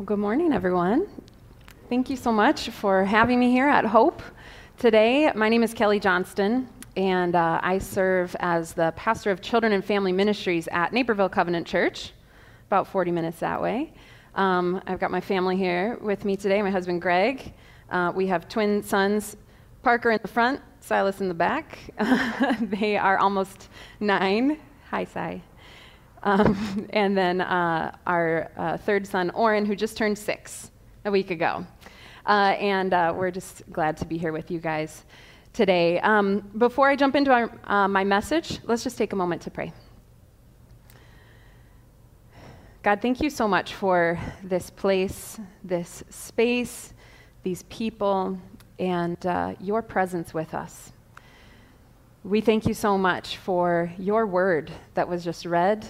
Well, 0.00 0.06
good 0.06 0.18
morning, 0.18 0.54
everyone. 0.54 1.06
Thank 1.90 2.08
you 2.08 2.16
so 2.16 2.32
much 2.32 2.70
for 2.70 3.04
having 3.04 3.38
me 3.38 3.50
here 3.50 3.68
at 3.68 3.84
Hope 3.84 4.22
today. 4.78 5.30
My 5.34 5.50
name 5.50 5.62
is 5.62 5.74
Kelly 5.74 6.00
Johnston, 6.00 6.70
and 6.96 7.36
uh, 7.36 7.60
I 7.62 7.76
serve 7.76 8.34
as 8.40 8.72
the 8.72 8.94
pastor 8.96 9.30
of 9.30 9.42
children 9.42 9.74
and 9.74 9.84
family 9.84 10.12
ministries 10.12 10.68
at 10.68 10.94
Naperville 10.94 11.28
Covenant 11.28 11.66
Church, 11.66 12.14
about 12.66 12.88
40 12.88 13.10
minutes 13.10 13.40
that 13.40 13.60
way. 13.60 13.92
Um, 14.36 14.80
I've 14.86 15.00
got 15.00 15.10
my 15.10 15.20
family 15.20 15.58
here 15.58 15.98
with 16.00 16.24
me 16.24 16.34
today 16.34 16.62
my 16.62 16.70
husband, 16.70 17.02
Greg. 17.02 17.52
Uh, 17.90 18.10
we 18.14 18.26
have 18.28 18.48
twin 18.48 18.82
sons, 18.82 19.36
Parker 19.82 20.12
in 20.12 20.18
the 20.22 20.28
front, 20.28 20.62
Silas 20.80 21.20
in 21.20 21.28
the 21.28 21.34
back. 21.34 21.78
they 22.62 22.96
are 22.96 23.18
almost 23.18 23.68
nine. 24.00 24.58
Hi, 24.88 25.04
Si. 25.04 25.42
Um, 26.22 26.86
and 26.90 27.16
then 27.16 27.40
uh, 27.40 27.96
our 28.06 28.50
uh, 28.56 28.76
third 28.76 29.06
son, 29.06 29.30
Oren, 29.30 29.64
who 29.64 29.74
just 29.74 29.96
turned 29.96 30.18
six 30.18 30.70
a 31.04 31.10
week 31.10 31.30
ago. 31.30 31.66
Uh, 32.26 32.54
and 32.58 32.92
uh, 32.92 33.14
we're 33.16 33.30
just 33.30 33.62
glad 33.72 33.96
to 33.96 34.04
be 34.04 34.18
here 34.18 34.32
with 34.32 34.50
you 34.50 34.60
guys 34.60 35.04
today. 35.52 35.98
Um, 36.00 36.50
before 36.58 36.88
I 36.88 36.96
jump 36.96 37.16
into 37.16 37.32
our, 37.32 37.50
uh, 37.64 37.88
my 37.88 38.04
message, 38.04 38.60
let's 38.64 38.84
just 38.84 38.98
take 38.98 39.12
a 39.12 39.16
moment 39.16 39.42
to 39.42 39.50
pray. 39.50 39.72
God, 42.82 43.02
thank 43.02 43.20
you 43.20 43.30
so 43.30 43.46
much 43.46 43.74
for 43.74 44.18
this 44.42 44.70
place, 44.70 45.38
this 45.62 46.02
space, 46.08 46.94
these 47.42 47.62
people, 47.64 48.38
and 48.78 49.24
uh, 49.26 49.54
your 49.60 49.82
presence 49.82 50.32
with 50.32 50.54
us. 50.54 50.92
We 52.24 52.40
thank 52.40 52.66
you 52.66 52.74
so 52.74 52.96
much 52.96 53.36
for 53.38 53.92
your 53.98 54.26
word 54.26 54.70
that 54.94 55.08
was 55.08 55.24
just 55.24 55.44
read 55.46 55.86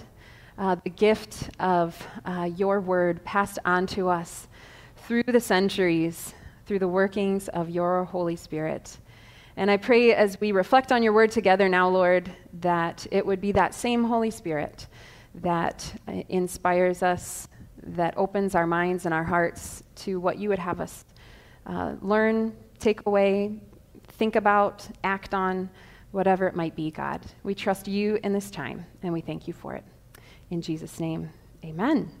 uh, 0.57 0.75
the 0.83 0.89
gift 0.89 1.49
of 1.59 2.01
uh, 2.25 2.49
your 2.55 2.79
word 2.79 3.23
passed 3.23 3.59
on 3.65 3.87
to 3.87 4.09
us 4.09 4.47
through 4.97 5.23
the 5.23 5.39
centuries, 5.39 6.33
through 6.65 6.79
the 6.79 6.87
workings 6.87 7.47
of 7.49 7.69
your 7.69 8.05
Holy 8.05 8.35
Spirit. 8.35 8.97
And 9.57 9.69
I 9.69 9.77
pray 9.77 10.13
as 10.13 10.39
we 10.39 10.51
reflect 10.51 10.91
on 10.91 11.03
your 11.03 11.13
word 11.13 11.31
together 11.31 11.67
now, 11.67 11.89
Lord, 11.89 12.31
that 12.61 13.05
it 13.11 13.25
would 13.25 13.41
be 13.41 13.51
that 13.53 13.73
same 13.73 14.03
Holy 14.03 14.31
Spirit 14.31 14.87
that 15.35 15.99
uh, 16.07 16.23
inspires 16.29 17.03
us, 17.03 17.47
that 17.83 18.17
opens 18.17 18.55
our 18.55 18.67
minds 18.67 19.05
and 19.05 19.13
our 19.13 19.23
hearts 19.23 19.83
to 19.95 20.19
what 20.19 20.37
you 20.37 20.49
would 20.49 20.59
have 20.59 20.79
us 20.79 21.05
uh, 21.65 21.95
learn, 22.01 22.55
take 22.79 23.05
away, 23.05 23.59
think 24.07 24.35
about, 24.35 24.87
act 25.03 25.33
on, 25.33 25.69
whatever 26.11 26.47
it 26.47 26.55
might 26.55 26.75
be, 26.75 26.91
God. 26.91 27.21
We 27.43 27.55
trust 27.55 27.87
you 27.87 28.19
in 28.23 28.33
this 28.33 28.51
time, 28.51 28.85
and 29.03 29.13
we 29.13 29.21
thank 29.21 29.47
you 29.47 29.53
for 29.53 29.73
it. 29.75 29.83
In 30.51 30.61
Jesus' 30.61 30.99
name, 30.99 31.29
amen. 31.63 32.11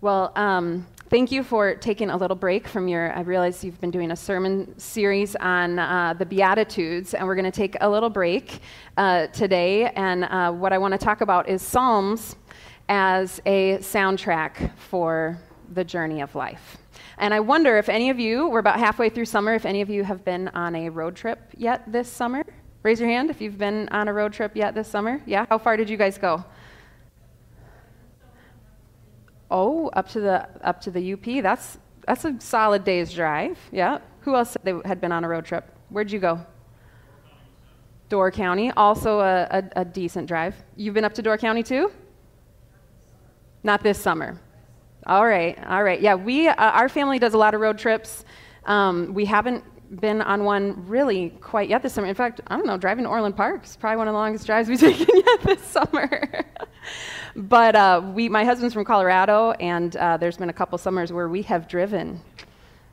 Well, 0.00 0.32
um, 0.34 0.88
thank 1.08 1.30
you 1.30 1.44
for 1.44 1.76
taking 1.76 2.10
a 2.10 2.16
little 2.16 2.36
break 2.36 2.66
from 2.66 2.88
your. 2.88 3.16
I 3.16 3.20
realize 3.20 3.62
you've 3.62 3.80
been 3.80 3.92
doing 3.92 4.10
a 4.10 4.16
sermon 4.16 4.76
series 4.76 5.36
on 5.36 5.78
uh, 5.78 6.14
the 6.18 6.26
Beatitudes, 6.26 7.14
and 7.14 7.28
we're 7.28 7.36
going 7.36 7.44
to 7.44 7.52
take 7.52 7.76
a 7.80 7.88
little 7.88 8.10
break 8.10 8.58
uh, 8.96 9.28
today. 9.28 9.84
And 9.94 10.24
uh, 10.24 10.50
what 10.50 10.72
I 10.72 10.78
want 10.78 10.90
to 10.92 10.98
talk 10.98 11.20
about 11.20 11.48
is 11.48 11.62
Psalms 11.62 12.34
as 12.88 13.40
a 13.46 13.78
soundtrack 13.78 14.76
for 14.76 15.38
the 15.74 15.84
journey 15.84 16.22
of 16.22 16.34
life. 16.34 16.78
And 17.18 17.32
I 17.32 17.38
wonder 17.38 17.78
if 17.78 17.88
any 17.88 18.10
of 18.10 18.18
you, 18.18 18.48
we're 18.48 18.58
about 18.58 18.80
halfway 18.80 19.10
through 19.10 19.26
summer, 19.26 19.54
if 19.54 19.64
any 19.64 19.80
of 19.80 19.90
you 19.90 20.02
have 20.02 20.24
been 20.24 20.48
on 20.48 20.74
a 20.74 20.88
road 20.88 21.14
trip 21.14 21.38
yet 21.56 21.84
this 21.92 22.08
summer. 22.08 22.44
Raise 22.82 22.98
your 22.98 23.08
hand 23.08 23.30
if 23.30 23.40
you've 23.40 23.58
been 23.58 23.88
on 23.90 24.08
a 24.08 24.12
road 24.12 24.32
trip 24.32 24.56
yet 24.56 24.74
this 24.74 24.88
summer. 24.88 25.22
Yeah? 25.24 25.46
How 25.48 25.56
far 25.56 25.76
did 25.76 25.88
you 25.88 25.96
guys 25.96 26.18
go? 26.18 26.44
Oh, 29.50 29.88
up 29.88 30.08
to 30.10 30.20
the 30.20 30.48
up 30.62 30.80
to 30.82 30.90
the 30.90 31.12
UP. 31.12 31.42
That's 31.42 31.78
that's 32.06 32.24
a 32.24 32.36
solid 32.40 32.84
day's 32.84 33.12
drive. 33.12 33.58
Yeah. 33.72 33.98
Who 34.20 34.36
else 34.36 34.56
they 34.62 34.74
had 34.84 35.00
been 35.00 35.12
on 35.12 35.24
a 35.24 35.28
road 35.28 35.44
trip? 35.44 35.70
Where'd 35.90 36.10
you 36.10 36.18
go? 36.18 36.44
Door 38.08 38.32
County, 38.32 38.70
also 38.72 39.20
a, 39.20 39.46
a, 39.50 39.80
a 39.80 39.84
decent 39.84 40.28
drive. 40.28 40.54
You've 40.76 40.94
been 40.94 41.04
up 41.04 41.14
to 41.14 41.22
Door 41.22 41.38
County 41.38 41.62
too? 41.62 41.90
Not 43.62 43.82
this 43.82 44.00
summer. 44.00 44.40
All 45.06 45.26
right, 45.26 45.58
all 45.66 45.82
right. 45.82 46.00
Yeah, 46.00 46.14
we 46.14 46.48
uh, 46.48 46.54
our 46.54 46.88
family 46.88 47.18
does 47.18 47.34
a 47.34 47.38
lot 47.38 47.54
of 47.54 47.60
road 47.60 47.78
trips. 47.78 48.24
Um, 48.66 49.12
we 49.12 49.24
haven't 49.24 49.64
been 50.00 50.22
on 50.22 50.44
one 50.44 50.86
really 50.86 51.30
quite 51.40 51.68
yet 51.68 51.82
this 51.82 51.92
summer. 51.92 52.06
In 52.06 52.14
fact, 52.14 52.40
I 52.46 52.56
don't 52.56 52.66
know, 52.66 52.78
driving 52.78 53.04
to 53.04 53.10
Orland 53.10 53.36
Park 53.36 53.64
is 53.64 53.76
probably 53.76 53.98
one 53.98 54.08
of 54.08 54.12
the 54.12 54.18
longest 54.18 54.46
drives 54.46 54.68
we've 54.68 54.80
taken 54.92 55.06
yet 55.14 55.42
this 55.42 55.62
summer. 55.62 56.44
but 57.36 57.76
uh, 57.76 58.02
we, 58.14 58.28
my 58.28 58.44
husband's 58.44 58.74
from 58.74 58.84
Colorado, 58.84 59.52
and 59.52 59.96
uh, 59.96 60.16
there's 60.16 60.36
been 60.36 60.50
a 60.50 60.52
couple 60.54 60.76
summers 60.78 61.12
where 61.12 61.28
we 61.28 61.42
have 61.42 61.68
driven 61.68 62.20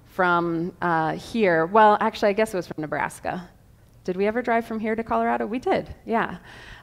from 0.08 0.74
uh, 0.82 1.14
here. 1.14 1.66
Well, 1.66 1.98
actually, 2.02 2.30
I 2.30 2.34
guess 2.34 2.54
it 2.54 2.58
was 2.58 2.68
from 2.68 2.82
Nebraska. 2.82 3.50
Did 4.04 4.18
we 4.18 4.26
ever 4.26 4.42
drive 4.42 4.66
from 4.66 4.80
here 4.80 4.96
to 4.96 5.04
Colorado? 5.04 5.46
We 5.46 5.60
did, 5.60 5.94
yeah. 6.06 6.38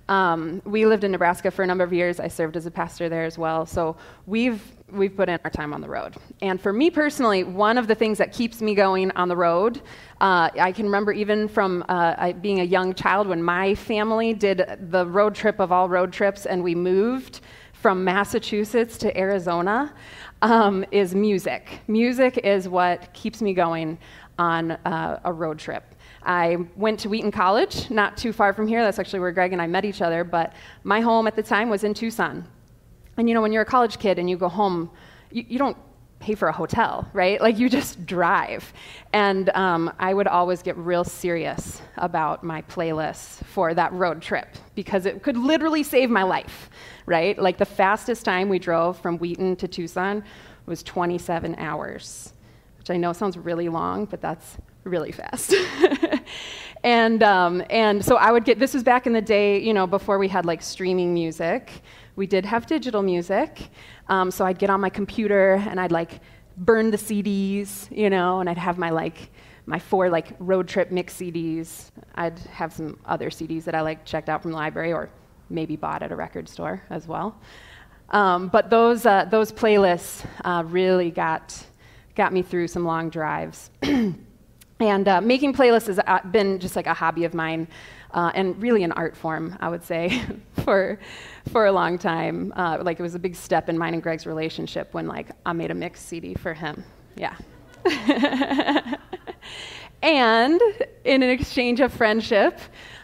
Um, 0.08 0.62
we 0.64 0.86
lived 0.86 1.04
in 1.04 1.12
Nebraska 1.12 1.50
for 1.50 1.62
a 1.62 1.66
number 1.66 1.84
of 1.84 1.92
years. 1.92 2.19
I 2.19 2.28
served 2.28 2.56
as 2.56 2.66
a 2.66 2.70
pastor 2.70 3.08
there 3.08 3.24
as 3.24 3.36
well. 3.36 3.66
So 3.66 3.96
we've 4.26 4.62
we've 4.91 5.14
put 5.14 5.28
in 5.28 5.38
our 5.44 5.50
time 5.50 5.74
on 5.74 5.82
the 5.82 5.88
road. 5.88 6.16
And 6.41 6.58
for 6.58 6.72
me 6.72 6.91
personally, 6.91 7.44
one 7.44 7.76
of 7.76 7.86
the 7.86 7.94
things 7.94 8.16
that 8.18 8.32
keeps 8.32 8.62
me 8.62 8.74
going 8.74 9.10
on 9.12 9.28
the 9.28 9.36
road, 9.36 9.82
uh, 10.20 10.48
I 10.58 10.72
can 10.72 10.86
remember 10.86 11.12
even 11.12 11.47
from 11.47 11.84
uh, 11.91 12.32
being 12.32 12.60
a 12.60 12.64
young 12.64 12.94
child 12.94 13.28
when 13.28 13.42
my 13.42 13.74
family 13.74 14.32
did 14.32 14.78
the 14.91 15.06
road 15.06 15.34
trip 15.34 15.60
of 15.60 15.72
all 15.72 15.91
road 15.91 16.10
trips, 16.10 16.47
and 16.47 16.62
we 16.64 16.74
moved 16.74 17.41
from 17.74 18.02
Massachusetts 18.02 18.97
to 18.98 19.16
Arizona. 19.16 19.94
Um, 20.41 20.84
is 20.92 21.16
music. 21.16 21.80
Music 21.88 22.38
is 22.44 22.68
what 22.68 23.12
keeps 23.12 23.42
me 23.42 23.52
going 23.52 23.98
on 24.38 24.70
uh, 24.70 25.18
a 25.24 25.32
road 25.32 25.58
trip. 25.58 25.97
I 26.22 26.58
went 26.76 27.00
to 27.00 27.08
Wheaton 27.08 27.30
College, 27.30 27.90
not 27.90 28.16
too 28.16 28.32
far 28.32 28.52
from 28.52 28.66
here. 28.66 28.82
That's 28.82 28.98
actually 28.98 29.20
where 29.20 29.32
Greg 29.32 29.52
and 29.52 29.62
I 29.62 29.66
met 29.66 29.84
each 29.84 30.02
other. 30.02 30.24
But 30.24 30.52
my 30.84 31.00
home 31.00 31.26
at 31.26 31.36
the 31.36 31.42
time 31.42 31.70
was 31.70 31.84
in 31.84 31.94
Tucson. 31.94 32.46
And 33.16 33.28
you 33.28 33.34
know, 33.34 33.42
when 33.42 33.52
you're 33.52 33.62
a 33.62 33.66
college 33.66 33.98
kid 33.98 34.18
and 34.18 34.28
you 34.28 34.36
go 34.36 34.48
home, 34.48 34.90
you, 35.30 35.44
you 35.48 35.58
don't 35.58 35.76
pay 36.20 36.34
for 36.34 36.48
a 36.48 36.52
hotel, 36.52 37.08
right? 37.12 37.40
Like 37.40 37.58
you 37.58 37.68
just 37.68 38.04
drive. 38.06 38.72
And 39.12 39.50
um, 39.50 39.92
I 39.98 40.12
would 40.14 40.26
always 40.26 40.62
get 40.62 40.76
real 40.76 41.04
serious 41.04 41.80
about 41.96 42.42
my 42.42 42.62
playlists 42.62 43.44
for 43.44 43.74
that 43.74 43.92
road 43.92 44.20
trip 44.20 44.48
because 44.74 45.06
it 45.06 45.22
could 45.22 45.36
literally 45.36 45.82
save 45.82 46.10
my 46.10 46.22
life, 46.22 46.70
right? 47.06 47.38
Like 47.38 47.58
the 47.58 47.66
fastest 47.66 48.24
time 48.24 48.48
we 48.48 48.58
drove 48.58 48.98
from 48.98 49.18
Wheaton 49.18 49.56
to 49.56 49.68
Tucson 49.68 50.24
was 50.66 50.82
27 50.82 51.54
hours, 51.56 52.32
which 52.78 52.90
I 52.90 52.96
know 52.96 53.12
sounds 53.12 53.38
really 53.38 53.68
long, 53.68 54.04
but 54.04 54.20
that's 54.20 54.58
really 54.88 55.12
fast. 55.12 55.54
and, 56.84 57.22
um, 57.22 57.62
and 57.71 58.04
so 58.04 58.16
I 58.16 58.32
would 58.32 58.44
get, 58.44 58.59
this 58.59 58.75
was 58.75 58.82
back 58.82 59.06
in 59.06 59.12
the 59.12 59.22
day, 59.22 59.60
you 59.60 59.75
know, 59.75 59.87
before 59.87 60.19
we 60.19 60.28
had 60.28 60.44
like 60.44 60.62
streaming 60.62 61.15
music. 61.15 61.71
We 62.16 62.26
did 62.26 62.44
have 62.44 62.66
digital 62.66 63.03
music. 63.03 63.69
Um, 64.09 64.31
so 64.31 64.44
I'd 64.44 64.59
get 64.59 64.71
on 64.71 64.81
my 64.81 64.91
computer 64.91 65.54
and 65.69 65.81
I'd 65.81 65.93
like 65.93 66.21
burn 66.56 66.91
the 66.91 66.97
CDs, 66.97 67.88
you 67.97 68.10
know, 68.10 68.41
and 68.41 68.48
I'd 68.48 68.59
have 68.59 68.78
my 68.78 68.91
like, 68.91 69.31
my 69.66 69.78
four 69.78 70.09
like 70.09 70.34
road 70.38 70.66
trip 70.66 70.91
mix 70.91 71.15
CDs. 71.15 71.91
I'd 72.15 72.38
have 72.41 72.72
some 72.72 72.98
other 73.04 73.31
CDs 73.31 73.65
that 73.65 73.75
I 73.75 73.82
like 73.82 74.04
checked 74.04 74.28
out 74.28 74.43
from 74.43 74.50
the 74.53 74.56
library 74.56 74.93
or 74.93 75.10
maybe 75.50 75.77
bought 75.77 76.03
at 76.03 76.10
a 76.12 76.16
record 76.16 76.48
store 76.48 76.82
as 76.91 77.06
well. 77.06 77.38
Um, 78.10 78.48
but 78.48 78.71
those, 78.71 79.04
uh, 79.04 79.27
those 79.27 79.53
playlists 79.53 80.27
uh, 80.44 80.65
really 80.66 81.10
got, 81.10 81.66
got 82.15 82.32
me 82.32 82.43
through 82.43 82.69
some 82.69 82.84
long 82.84 83.10
drives. 83.10 83.71
And 84.81 85.09
uh, 85.09 85.21
making 85.21 85.55
playlists 85.55 85.89
has 85.89 85.99
uh, 85.99 86.21
been 86.31 86.61
just 86.61 86.77
like 86.77 86.87
a 86.87 86.94
hobby 86.94 87.25
of 87.25 87.34
mine, 87.34 87.66
uh, 88.12 88.31
and 88.34 88.61
really 88.62 88.84
an 88.84 88.93
art 88.93 89.16
form, 89.16 89.56
I 89.61 89.69
would 89.69 89.83
say, 89.83 90.22
for 90.65 90.99
for 91.50 91.66
a 91.66 91.72
long 91.72 91.99
time. 91.99 92.53
Uh, 92.56 92.78
like 92.83 93.00
it 93.00 93.03
was 93.03 93.15
a 93.15 93.19
big 93.19 93.34
step 93.34 93.69
in 93.69 93.77
mine 93.77 93.94
and 93.94 94.03
Greg's 94.03 94.27
relationship 94.27 94.94
when 94.94 95.07
like 95.07 95.30
I 95.45 95.53
made 95.53 95.71
a 95.71 95.75
mix 95.75 96.01
CD 96.01 96.34
for 96.34 96.54
him. 96.54 96.84
Yeah. 97.16 97.36
and 100.03 100.60
in 101.04 101.22
an 101.22 101.31
exchange 101.31 101.81
of 101.81 101.92
friendship 101.92 102.60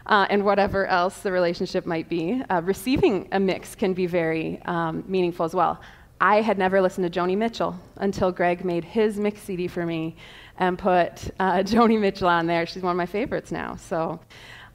uh, 0.07 0.27
and 0.31 0.45
whatever 0.45 0.87
else 0.87 1.21
the 1.21 1.33
relationship 1.33 1.87
might 1.87 2.09
be, 2.09 2.43
uh, 2.51 2.61
receiving 2.65 3.29
a 3.33 3.41
mix 3.41 3.75
can 3.75 3.95
be 3.95 4.07
very 4.07 4.61
um, 4.67 5.03
meaningful 5.07 5.45
as 5.45 5.55
well. 5.55 5.81
I 6.21 6.41
had 6.41 6.59
never 6.59 6.81
listened 6.81 7.13
to 7.13 7.21
Joni 7.21 7.37
Mitchell 7.37 7.79
until 7.97 8.33
Greg 8.33 8.65
made 8.65 8.85
his 8.85 9.19
mix 9.19 9.43
CD 9.43 9.67
for 9.69 9.85
me 9.85 10.17
and 10.59 10.79
put 10.79 11.31
uh, 11.39 11.59
Joni 11.65 12.01
Mitchell 12.01 12.29
on 12.29 12.47
there. 12.47 12.67
She's 12.67 12.83
one 12.83 12.93
of 12.93 12.97
my 12.97 13.07
favorites 13.07 13.51
now. 13.51 13.77
So, 13.77 14.21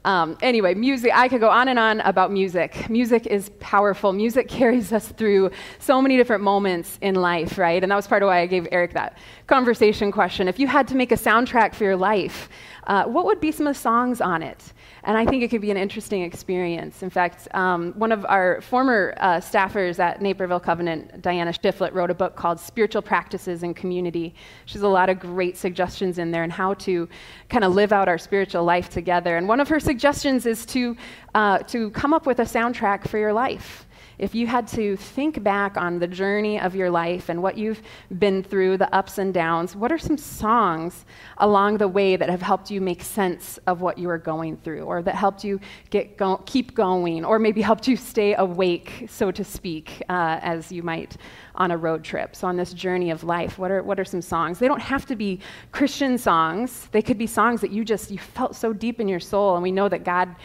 um, 0.04 0.38
anyway, 0.40 0.72
music, 0.74 1.12
I 1.14 1.28
could 1.28 1.40
go 1.40 1.50
on 1.50 1.68
and 1.68 1.78
on 1.78 2.00
about 2.00 2.32
music. 2.32 2.88
Music 2.88 3.26
is 3.26 3.50
powerful. 3.60 4.12
Music 4.12 4.48
carries 4.58 4.92
us 4.92 5.08
through 5.08 5.50
so 5.78 6.00
many 6.00 6.16
different 6.16 6.42
moments 6.42 6.98
in 7.02 7.14
life, 7.16 7.58
right? 7.58 7.82
And 7.82 7.92
that 7.92 7.96
was 7.96 8.06
part 8.06 8.22
of 8.22 8.28
why 8.28 8.40
I 8.40 8.46
gave 8.46 8.66
Eric 8.72 8.94
that 8.94 9.18
conversation 9.46 10.10
question. 10.10 10.48
If 10.48 10.58
you 10.58 10.66
had 10.66 10.88
to 10.88 10.96
make 10.96 11.12
a 11.12 11.16
soundtrack 11.16 11.74
for 11.74 11.84
your 11.84 11.96
life, 11.96 12.48
uh, 12.86 13.04
what 13.04 13.26
would 13.26 13.40
be 13.40 13.52
some 13.52 13.66
of 13.66 13.74
the 13.74 13.80
songs 13.80 14.20
on 14.20 14.42
it? 14.42 14.72
And 15.04 15.16
I 15.16 15.24
think 15.24 15.42
it 15.42 15.48
could 15.48 15.60
be 15.60 15.70
an 15.70 15.76
interesting 15.76 16.22
experience. 16.22 17.02
In 17.02 17.10
fact, 17.10 17.48
um, 17.54 17.92
one 17.92 18.12
of 18.12 18.26
our 18.26 18.60
former 18.60 19.14
uh, 19.16 19.40
staffers 19.40 19.98
at 19.98 20.20
Naperville 20.20 20.60
Covenant, 20.60 21.22
Diana 21.22 21.52
Shiflett, 21.52 21.94
wrote 21.94 22.10
a 22.10 22.14
book 22.14 22.36
called 22.36 22.60
Spiritual 22.60 23.02
Practices 23.02 23.62
in 23.62 23.72
Community. 23.72 24.34
She 24.66 24.74
has 24.74 24.82
a 24.82 24.88
lot 24.88 25.08
of 25.08 25.18
great 25.18 25.56
suggestions 25.56 26.18
in 26.18 26.30
there 26.30 26.42
on 26.42 26.50
how 26.50 26.74
to 26.74 27.08
kind 27.48 27.64
of 27.64 27.74
live 27.74 27.92
out 27.92 28.08
our 28.08 28.18
spiritual 28.18 28.64
life 28.64 28.90
together. 28.90 29.36
And 29.36 29.48
one 29.48 29.60
of 29.60 29.68
her 29.68 29.80
suggestions 29.80 30.44
is 30.46 30.66
to, 30.66 30.96
uh, 31.34 31.58
to 31.58 31.90
come 31.90 32.12
up 32.12 32.26
with 32.26 32.40
a 32.40 32.44
soundtrack 32.44 33.08
for 33.08 33.18
your 33.18 33.32
life 33.32 33.86
if 34.20 34.34
you 34.34 34.46
had 34.46 34.68
to 34.68 34.96
think 34.96 35.42
back 35.42 35.78
on 35.78 35.98
the 35.98 36.06
journey 36.06 36.60
of 36.60 36.76
your 36.76 36.90
life 36.90 37.30
and 37.30 37.42
what 37.42 37.56
you've 37.56 37.80
been 38.18 38.42
through, 38.42 38.76
the 38.76 38.94
ups 38.94 39.16
and 39.16 39.32
downs, 39.32 39.74
what 39.74 39.90
are 39.90 39.98
some 39.98 40.18
songs 40.18 41.06
along 41.38 41.78
the 41.78 41.88
way 41.88 42.16
that 42.16 42.28
have 42.28 42.42
helped 42.42 42.70
you 42.70 42.82
make 42.82 43.02
sense 43.02 43.58
of 43.66 43.80
what 43.80 43.96
you 43.96 44.08
were 44.08 44.18
going 44.18 44.58
through, 44.58 44.82
or 44.82 45.02
that 45.02 45.14
helped 45.14 45.42
you 45.42 45.58
get 45.88 46.18
go- 46.18 46.42
keep 46.44 46.74
going, 46.74 47.24
or 47.24 47.38
maybe 47.38 47.62
helped 47.62 47.88
you 47.88 47.96
stay 47.96 48.34
awake, 48.34 49.06
so 49.08 49.30
to 49.30 49.42
speak, 49.42 50.02
uh, 50.10 50.38
as 50.42 50.70
you 50.70 50.82
might 50.82 51.16
on 51.54 51.70
a 51.70 51.76
road 51.76 52.04
trip? 52.04 52.36
So, 52.36 52.46
on 52.46 52.58
this 52.58 52.74
journey 52.74 53.10
of 53.10 53.24
life, 53.24 53.58
what 53.58 53.70
are, 53.70 53.82
what 53.82 53.98
are 53.98 54.04
some 54.04 54.20
songs? 54.20 54.58
They 54.58 54.68
don't 54.68 54.82
have 54.82 55.06
to 55.06 55.16
be 55.16 55.40
Christian 55.72 56.18
songs, 56.18 56.88
they 56.92 57.00
could 57.00 57.16
be 57.16 57.26
songs 57.26 57.62
that 57.62 57.70
you 57.70 57.86
just 57.86 58.10
you 58.10 58.18
felt 58.18 58.54
so 58.54 58.74
deep 58.74 59.00
in 59.00 59.08
your 59.08 59.20
soul, 59.20 59.54
and 59.54 59.62
we 59.62 59.72
know 59.72 59.88
that 59.88 60.04
God. 60.04 60.36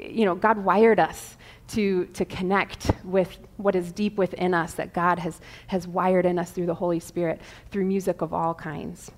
You 0.00 0.24
know, 0.24 0.34
God 0.34 0.58
wired 0.58 0.98
us 0.98 1.36
to, 1.68 2.06
to 2.06 2.24
connect 2.24 2.90
with 3.04 3.38
what 3.56 3.74
is 3.74 3.92
deep 3.92 4.16
within 4.16 4.54
us 4.54 4.74
that 4.74 4.92
God 4.92 5.18
has, 5.18 5.40
has 5.66 5.88
wired 5.88 6.26
in 6.26 6.38
us 6.38 6.50
through 6.50 6.66
the 6.66 6.74
Holy 6.74 7.00
Spirit, 7.00 7.40
through 7.70 7.84
music 7.84 8.20
of 8.20 8.32
all 8.32 8.54
kinds. 8.54 9.10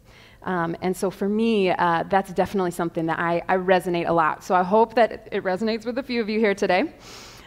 Um, 0.42 0.76
and 0.80 0.96
so 0.96 1.10
for 1.10 1.28
me, 1.28 1.70
uh, 1.70 2.04
that's 2.08 2.32
definitely 2.32 2.70
something 2.70 3.06
that 3.06 3.18
I, 3.18 3.42
I, 3.48 3.56
resonate 3.56 4.08
a 4.08 4.12
lot. 4.12 4.44
So 4.44 4.54
I 4.54 4.62
hope 4.62 4.94
that 4.94 5.28
it 5.32 5.42
resonates 5.42 5.84
with 5.84 5.98
a 5.98 6.02
few 6.04 6.20
of 6.20 6.28
you 6.28 6.38
here 6.38 6.54
today. 6.54 6.94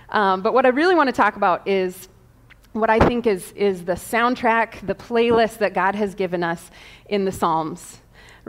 Um, 0.09 0.41
but 0.41 0.53
what 0.53 0.65
I 0.65 0.69
really 0.69 0.95
want 0.95 1.07
to 1.07 1.13
talk 1.13 1.37
about 1.37 1.65
is 1.65 2.09
what 2.73 2.89
I 2.89 2.99
think 2.99 3.25
is, 3.25 3.53
is 3.53 3.85
the 3.85 3.93
soundtrack, 3.93 4.85
the 4.85 4.95
playlist 4.95 5.59
that 5.59 5.73
God 5.73 5.95
has 5.95 6.13
given 6.13 6.43
us 6.43 6.71
in 7.07 7.23
the 7.23 7.31
Psalms 7.31 7.99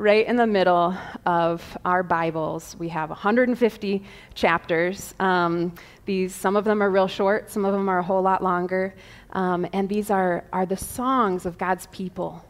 right 0.00 0.26
in 0.26 0.36
the 0.36 0.46
middle 0.46 0.96
of 1.26 1.76
our 1.84 2.02
Bibles. 2.02 2.74
We 2.78 2.88
have 2.88 3.10
150 3.10 4.02
chapters. 4.34 5.14
Um, 5.20 5.74
these, 6.06 6.34
some 6.34 6.56
of 6.56 6.64
them 6.64 6.82
are 6.82 6.90
real 6.90 7.06
short, 7.06 7.50
some 7.50 7.66
of 7.66 7.72
them 7.72 7.88
are 7.88 7.98
a 7.98 8.02
whole 8.02 8.22
lot 8.22 8.42
longer. 8.42 8.94
Um, 9.32 9.66
and 9.72 9.88
these 9.88 10.10
are, 10.10 10.44
are 10.52 10.64
the 10.64 10.76
songs 10.76 11.44
of 11.44 11.58
God's 11.58 11.86
people 11.88 12.42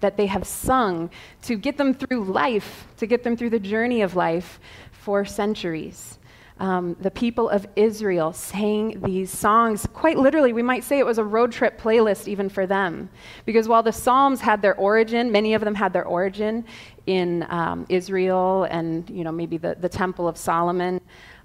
that 0.00 0.16
they 0.16 0.26
have 0.26 0.46
sung 0.46 1.10
to 1.42 1.56
get 1.56 1.76
them 1.76 1.94
through 1.94 2.24
life, 2.24 2.86
to 2.96 3.06
get 3.06 3.22
them 3.22 3.36
through 3.36 3.50
the 3.50 3.60
journey 3.60 4.02
of 4.02 4.16
life 4.16 4.58
for 4.90 5.24
centuries 5.24 6.18
um, 6.60 6.94
the 7.00 7.10
people 7.10 7.48
of 7.48 7.66
Israel 7.74 8.34
sang 8.34 9.00
these 9.02 9.30
songs. 9.30 9.86
Quite 9.94 10.18
literally, 10.18 10.52
we 10.52 10.62
might 10.62 10.84
say 10.84 10.98
it 10.98 11.06
was 11.06 11.16
a 11.16 11.24
road 11.24 11.52
trip 11.52 11.80
playlist 11.80 12.28
even 12.28 12.50
for 12.50 12.66
them. 12.66 13.08
Because 13.46 13.66
while 13.66 13.82
the 13.82 13.92
Psalms 13.92 14.42
had 14.42 14.60
their 14.60 14.76
origin, 14.76 15.32
many 15.32 15.54
of 15.54 15.62
them 15.62 15.74
had 15.74 15.94
their 15.94 16.04
origin 16.04 16.66
in 17.06 17.46
um, 17.48 17.86
Israel 17.88 18.64
and 18.64 19.08
you 19.08 19.24
know, 19.24 19.32
maybe 19.32 19.56
the, 19.56 19.74
the 19.80 19.88
Temple 19.88 20.28
of 20.28 20.36
Solomon. 20.36 21.00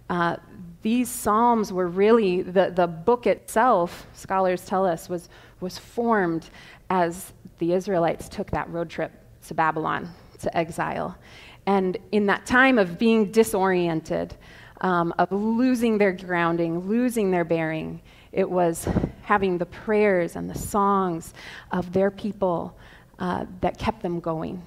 Uh, 0.10 0.36
these 0.82 1.10
Psalms 1.10 1.72
were 1.72 1.88
really, 1.88 2.42
the, 2.42 2.72
the 2.76 2.86
book 2.86 3.26
itself, 3.26 4.06
scholars 4.14 4.66
tell 4.66 4.86
us, 4.86 5.08
was, 5.08 5.30
was 5.62 5.78
formed 5.78 6.50
as 6.90 7.32
the 7.60 7.72
Israelites 7.72 8.28
took 8.28 8.52
that 8.52 8.70
road 8.70 8.90
trip 8.90 9.14
to 9.48 9.54
Babylon, 9.54 10.10
to 10.40 10.56
exile. 10.56 11.18
And 11.66 11.98
in 12.12 12.26
that 12.26 12.46
time 12.46 12.78
of 12.78 13.00
being 13.00 13.32
disoriented, 13.32 14.36
um, 14.82 15.14
of 15.18 15.32
losing 15.32 15.98
their 15.98 16.12
grounding, 16.12 16.80
losing 16.88 17.32
their 17.32 17.46
bearing. 17.46 18.02
It 18.32 18.50
was 18.50 18.88
having 19.22 19.58
the 19.58 19.66
prayers 19.66 20.36
and 20.36 20.50
the 20.50 20.58
songs 20.58 21.34
of 21.72 21.92
their 21.94 22.12
people 22.12 22.78
uh, 23.20 23.46
that 23.62 23.78
kept 23.78 24.02
them 24.02 24.20
going. 24.20 24.62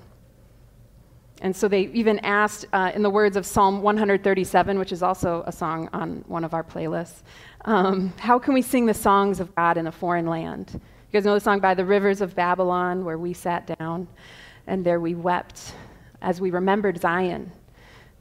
And 1.40 1.54
so 1.54 1.68
they 1.68 1.82
even 1.92 2.18
asked, 2.20 2.66
uh, 2.72 2.90
in 2.94 3.02
the 3.02 3.10
words 3.10 3.36
of 3.36 3.46
Psalm 3.46 3.80
137, 3.82 4.78
which 4.78 4.90
is 4.90 5.02
also 5.02 5.44
a 5.46 5.52
song 5.52 5.88
on 5.92 6.24
one 6.26 6.42
of 6.42 6.52
our 6.52 6.64
playlists, 6.64 7.22
um, 7.64 8.12
how 8.18 8.38
can 8.38 8.54
we 8.54 8.62
sing 8.62 8.86
the 8.86 8.94
songs 8.94 9.38
of 9.38 9.54
God 9.54 9.76
in 9.76 9.86
a 9.86 9.92
foreign 9.92 10.26
land? 10.26 10.70
You 10.72 10.80
guys 11.12 11.24
know 11.24 11.34
the 11.34 11.40
song 11.40 11.60
by 11.60 11.74
the 11.74 11.84
rivers 11.84 12.20
of 12.20 12.34
Babylon, 12.34 13.04
where 13.04 13.18
we 13.18 13.32
sat 13.32 13.78
down 13.78 14.08
and 14.66 14.84
there 14.84 15.00
we 15.00 15.14
wept 15.14 15.74
as 16.20 16.40
we 16.40 16.50
remembered 16.50 17.00
Zion. 17.00 17.50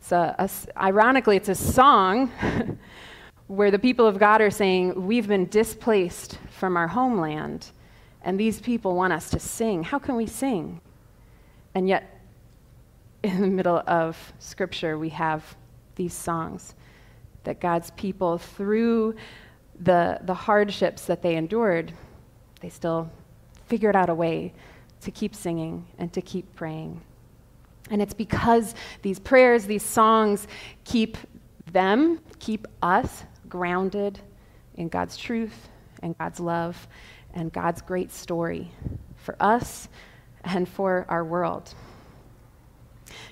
It's 0.08 0.14
a, 0.14 0.36
a, 0.40 0.50
ironically, 0.82 1.36
it's 1.36 1.50
a 1.50 1.56
song 1.56 2.32
where 3.48 3.72
the 3.72 3.78
people 3.78 4.08
of 4.08 4.18
God 4.18 4.40
are 4.40 4.50
saying, 4.50 5.06
We've 5.06 5.28
been 5.28 5.48
displaced 5.50 6.40
from 6.50 6.78
our 6.78 6.88
homeland, 6.88 7.72
and 8.22 8.40
these 8.40 8.62
people 8.62 8.96
want 8.96 9.12
us 9.12 9.30
to 9.32 9.40
sing. 9.40 9.84
How 9.84 10.00
can 10.00 10.16
we 10.16 10.26
sing? 10.26 10.80
And 11.76 11.90
yet, 11.90 12.22
in 13.24 13.42
the 13.42 13.48
middle 13.48 13.84
of 13.86 14.32
Scripture, 14.40 14.98
we 14.98 15.10
have 15.10 15.44
these 15.96 16.14
songs 16.14 16.76
that 17.44 17.60
God's 17.60 17.92
people, 17.92 18.38
through 18.38 19.14
the, 19.82 20.20
the 20.22 20.34
hardships 20.34 21.04
that 21.08 21.22
they 21.22 21.36
endured, 21.36 21.92
they 22.62 22.70
still 22.70 23.12
figured 23.66 23.98
out 23.98 24.08
a 24.08 24.16
way 24.16 24.54
to 25.02 25.12
keep 25.12 25.36
singing 25.36 25.86
and 25.98 26.14
to 26.14 26.22
keep 26.22 26.56
praying. 26.56 27.02
And 27.90 28.02
it's 28.02 28.14
because 28.14 28.76
these 29.02 29.20
prayers, 29.20 29.66
these 29.66 29.84
songs 29.84 30.48
keep 30.84 31.18
them, 31.72 32.20
keep 32.40 32.68
us 32.82 33.24
grounded 33.48 34.20
in 34.76 34.90
God's 34.90 35.18
truth 35.18 35.70
and 36.02 36.18
God's 36.18 36.40
love 36.40 36.88
and 37.34 37.52
God's 37.52 37.82
great 37.82 38.12
story 38.12 38.72
for 39.16 39.36
us 39.40 39.90
and 40.44 40.68
for 40.68 41.06
our 41.10 41.24
world. 41.24 41.74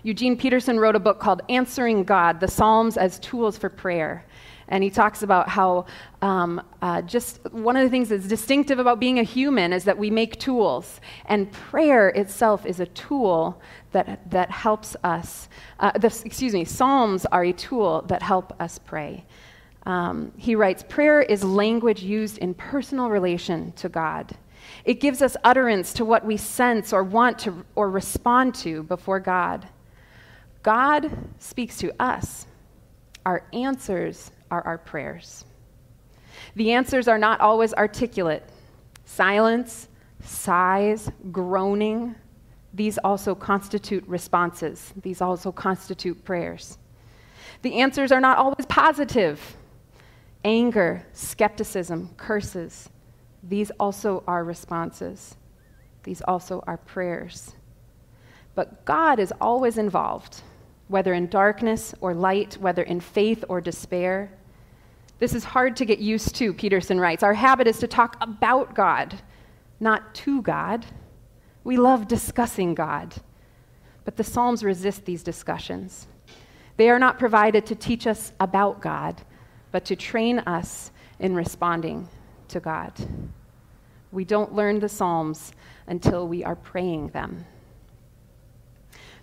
Eugene 0.04 0.38
Peterson 0.38 0.80
wrote 0.80 0.96
a 0.96 1.00
book 1.00 1.20
called 1.20 1.42
Answering 1.50 2.04
God 2.04 2.40
The 2.40 2.48
Psalms 2.48 2.98
as 2.98 3.20
Tools 3.20 3.58
for 3.58 3.70
Prayer. 3.70 4.26
And 4.68 4.84
he 4.84 4.90
talks 4.90 5.22
about 5.22 5.48
how 5.48 5.86
um, 6.22 6.62
uh, 6.82 7.02
just 7.04 7.40
one 7.52 7.78
of 7.78 7.84
the 7.84 7.90
things 7.90 8.10
that's 8.10 8.28
distinctive 8.28 8.80
about 8.80 9.00
being 9.00 9.20
a 9.20 9.24
human 9.24 9.72
is 9.74 9.84
that 9.84 9.98
we 9.98 10.10
make 10.10 10.40
tools. 10.40 11.00
And 11.26 11.52
prayer 11.52 12.10
itself 12.10 12.66
is 12.66 12.80
a 12.80 12.88
tool 12.88 13.62
that, 13.92 14.30
that 14.32 14.50
helps 14.50 14.96
us. 15.04 15.50
Uh, 15.80 15.92
the, 15.92 16.08
excuse 16.26 16.54
me, 16.54 16.66
Psalms 16.66 17.26
are 17.28 17.44
a 17.44 17.54
tool 17.54 18.02
that 18.08 18.24
help 18.24 18.60
us 18.60 18.80
pray. 18.80 19.26
Um, 19.86 20.32
he 20.36 20.56
writes 20.56 20.84
Prayer 20.88 21.22
is 21.22 21.44
language 21.44 22.02
used 22.02 22.40
in 22.40 22.56
personal 22.56 23.10
relation 23.10 23.72
to 23.74 23.90
God. 23.90 24.36
It 24.84 25.00
gives 25.00 25.22
us 25.22 25.38
utterance 25.44 25.94
to 25.94 26.06
what 26.06 26.26
we 26.26 26.38
sense 26.38 26.92
or 26.92 27.04
want 27.04 27.38
to 27.40 27.66
or 27.76 27.90
respond 27.90 28.56
to 28.56 28.82
before 28.84 29.20
God. 29.20 29.68
God 30.64 31.12
speaks 31.38 31.78
to 31.78 31.94
us. 32.02 32.48
Our 33.26 33.46
answers 33.54 34.32
are 34.52 34.66
our 34.66 34.78
prayers. 34.78 35.46
The 36.56 36.72
answers 36.72 37.08
are 37.08 37.18
not 37.18 37.42
always 37.42 37.74
articulate. 37.74 38.44
Silence, 39.06 39.88
sighs, 40.22 41.10
groaning, 41.32 42.16
these 42.74 42.98
also 42.98 43.36
constitute 43.36 44.06
responses. 44.08 44.94
These 45.02 45.22
also 45.22 45.52
constitute 45.52 46.24
prayers. 46.26 46.78
The 47.62 47.76
answers 47.76 48.12
are 48.12 48.20
not 48.20 48.38
always 48.38 48.66
positive. 48.68 49.58
Anger, 50.44 51.06
skepticism, 51.14 52.10
curses, 52.18 52.90
these 53.48 53.72
also 53.80 54.24
are 54.28 54.44
responses. 54.44 55.36
These 56.04 56.22
also 56.24 56.64
are 56.68 56.78
prayers. 56.78 57.56
But 58.56 58.86
God 58.86 59.20
is 59.20 59.32
always 59.40 59.78
involved 59.78 60.42
whether 60.88 61.14
in 61.14 61.28
darkness 61.28 61.94
or 62.02 62.14
light, 62.14 62.56
whether 62.60 62.84
in 62.84 63.00
faith 63.00 63.44
or 63.50 63.60
despair. 63.60 64.32
This 65.20 65.34
is 65.34 65.44
hard 65.44 65.76
to 65.78 65.86
get 65.86 66.00
used 66.00 66.36
to, 66.36 66.54
Peterson 66.54 67.00
writes. 67.00 67.24
Our 67.24 67.34
habit 67.34 67.68
is 67.68 67.80
to 67.80 67.88
talk 67.88 68.18
about 68.22 68.76
God, 68.76 69.16
not 69.80 70.14
to 70.16 70.42
God. 70.42 70.86
We 71.64 71.78
love 71.78 72.08
discussing 72.08 72.76
God. 72.76 73.16
But 74.04 74.18
the 74.18 74.24
Psalms 74.24 74.64
resist 74.64 75.06
these 75.06 75.24
discussions. 75.24 76.08
They 76.78 76.90
are 76.90 77.00
not 77.00 77.18
provided 77.18 77.66
to 77.68 77.76
teach 77.76 78.06
us 78.06 78.34
about 78.40 78.82
God, 78.82 79.22
but 79.72 79.86
to 79.86 79.96
train 79.96 80.40
us 80.40 80.92
in 81.20 81.34
responding 81.34 82.08
to 82.50 82.60
God. 82.60 82.94
We 84.12 84.26
don't 84.26 84.54
learn 84.54 84.80
the 84.80 84.90
Psalms 84.90 85.54
until 85.88 86.28
we 86.28 86.44
are 86.44 86.56
praying 86.56 87.10
them. 87.10 87.46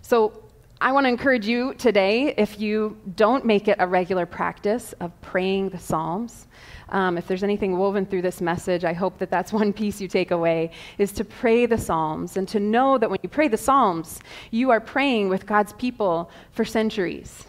So, 0.01 0.42
I 0.83 0.91
want 0.91 1.05
to 1.05 1.09
encourage 1.09 1.47
you 1.47 1.73
today, 1.75 2.33
if 2.35 2.59
you 2.59 2.97
don't 3.15 3.45
make 3.45 3.69
it 3.69 3.77
a 3.79 3.87
regular 3.87 4.25
practice 4.25 4.91
of 4.99 5.13
praying 5.21 5.69
the 5.69 5.79
Psalms, 5.79 6.47
um, 6.89 7.17
if 7.17 7.25
there's 7.25 7.41
anything 7.41 7.77
woven 7.77 8.05
through 8.05 8.23
this 8.23 8.41
message, 8.41 8.83
I 8.83 8.91
hope 8.91 9.17
that 9.19 9.31
that's 9.31 9.53
one 9.53 9.71
piece 9.81 10.01
you 10.01 10.09
take 10.09 10.31
away, 10.31 10.71
is 10.97 11.13
to 11.13 11.23
pray 11.23 11.65
the 11.65 11.77
Psalms 11.77 12.35
and 12.35 12.45
to 12.49 12.59
know 12.59 12.97
that 12.97 13.09
when 13.09 13.17
you 13.23 13.29
pray 13.29 13.47
the 13.47 13.55
Psalms, 13.55 14.19
you 14.51 14.71
are 14.71 14.81
praying 14.81 15.29
with 15.29 15.45
God's 15.45 15.71
people 15.71 16.29
for 16.51 16.65
centuries. 16.65 17.45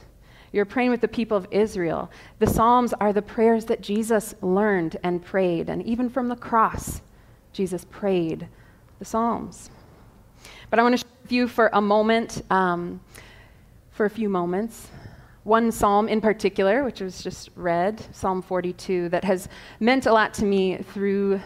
You're 0.52 0.64
praying 0.64 0.92
with 0.92 1.00
the 1.00 1.08
people 1.08 1.36
of 1.36 1.48
Israel. 1.50 2.12
The 2.38 2.46
Psalms 2.46 2.94
are 3.00 3.12
the 3.12 3.20
prayers 3.20 3.64
that 3.64 3.80
Jesus 3.80 4.36
learned 4.42 4.96
and 5.02 5.20
prayed. 5.20 5.68
And 5.68 5.82
even 5.82 6.08
from 6.08 6.28
the 6.28 6.36
cross, 6.36 7.00
Jesus 7.52 7.84
prayed 7.84 8.46
the 9.00 9.04
Psalms. 9.04 9.70
But 10.70 10.78
I 10.78 10.82
want 10.82 10.94
to 10.94 10.98
share 10.98 11.10
with 11.22 11.32
you 11.32 11.48
for 11.48 11.70
a 11.72 11.80
moment, 11.80 12.42
um, 12.50 13.00
for 13.94 14.06
a 14.06 14.10
few 14.10 14.28
moments, 14.28 14.88
one 15.44 15.70
psalm 15.70 16.08
in 16.08 16.20
particular, 16.20 16.82
which 16.82 17.00
was 17.00 17.22
just 17.22 17.50
read, 17.54 18.04
Psalm 18.12 18.42
42, 18.42 19.08
that 19.10 19.22
has 19.22 19.48
meant 19.78 20.06
a 20.06 20.12
lot 20.12 20.34
to 20.34 20.44
me 20.44 20.78
through, 20.78 21.40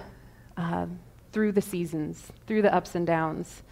uh, 0.57 0.87
through 1.31 1.53
the 1.53 1.61
seasons, 1.61 2.33
through 2.47 2.63
the 2.63 2.75
ups 2.75 2.95
and 2.95 3.07
downs. 3.07 3.63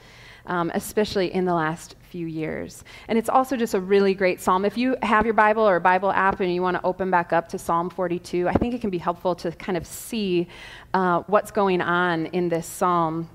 Um, 0.48 0.70
especially 0.74 1.34
in 1.34 1.44
the 1.44 1.54
last 1.54 1.96
few 2.08 2.28
years. 2.28 2.84
And 3.08 3.18
it's 3.18 3.28
also 3.28 3.56
just 3.56 3.74
a 3.74 3.80
really 3.80 4.14
great 4.14 4.40
psalm. 4.40 4.64
If 4.64 4.78
you 4.78 4.96
have 5.02 5.24
your 5.24 5.34
Bible 5.34 5.68
or 5.68 5.80
Bible 5.80 6.12
app 6.12 6.38
and 6.38 6.54
you 6.54 6.62
want 6.62 6.76
to 6.76 6.86
open 6.86 7.10
back 7.10 7.32
up 7.32 7.48
to 7.48 7.58
Psalm 7.58 7.90
42, 7.90 8.48
I 8.48 8.52
think 8.52 8.72
it 8.72 8.80
can 8.80 8.90
be 8.90 8.98
helpful 8.98 9.34
to 9.34 9.50
kind 9.50 9.76
of 9.76 9.84
see 9.84 10.46
uh, 10.94 11.22
what's 11.26 11.50
going 11.50 11.80
on 11.80 12.26
in 12.26 12.48
this 12.48 12.64
psalm. 12.64 13.28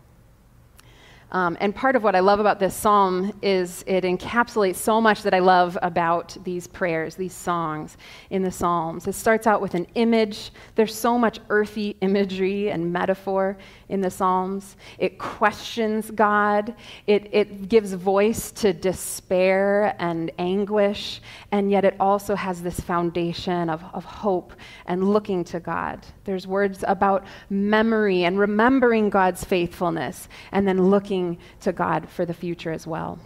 Um, 1.34 1.56
and 1.62 1.74
part 1.74 1.96
of 1.96 2.04
what 2.04 2.14
I 2.14 2.20
love 2.20 2.42
about 2.42 2.60
this 2.60 2.76
psalm 2.76 3.32
is 3.42 3.86
it 3.88 4.04
encapsulates 4.04 4.76
so 4.76 5.00
much 5.00 5.24
that 5.24 5.34
I 5.34 5.40
love 5.40 5.78
about 5.82 6.38
these 6.44 6.68
prayers, 6.68 7.16
these 7.16 7.34
songs 7.34 7.96
in 8.32 8.42
the 8.42 8.52
Psalms. 8.52 9.08
It 9.08 9.16
starts 9.16 9.48
out 9.48 9.62
with 9.62 9.74
an 9.74 9.88
image. 9.96 10.52
There's 10.76 10.94
so 10.94 11.18
much 11.18 11.40
earthy 11.50 11.96
imagery 12.02 12.70
and 12.70 12.92
metaphor 12.92 13.58
in 13.88 14.02
the 14.02 14.12
Psalms. 14.12 14.76
It 14.98 15.20
questions 15.20 16.12
God, 16.12 16.76
it, 17.08 17.30
it 17.32 17.70
gives 17.70 17.94
voice 17.94 18.52
to 18.54 18.74
despair 18.74 19.96
and 20.00 20.32
anguish, 20.38 21.22
and 21.52 21.72
yet 21.72 21.86
it 21.86 21.96
also 22.00 22.36
has 22.36 22.62
this 22.62 22.80
foundation 22.80 23.70
of, 23.70 23.84
of 23.94 24.04
hope 24.04 24.54
and 24.86 25.14
looking 25.14 25.46
to 25.46 25.62
God. 25.62 26.06
There's 26.26 26.46
words 26.46 26.84
about 26.88 27.26
memory 27.50 28.26
and 28.26 28.38
remembering 28.38 29.10
God's 29.10 29.46
faithfulness, 29.46 30.28
and 30.52 30.68
then 30.68 30.90
looking 30.90 31.21
looking 31.22 31.38
to 31.62 31.72
God 31.72 32.10
for 32.10 32.26
the 32.26 32.34
future 32.34 32.72
as 32.72 32.88
well. 32.88 33.20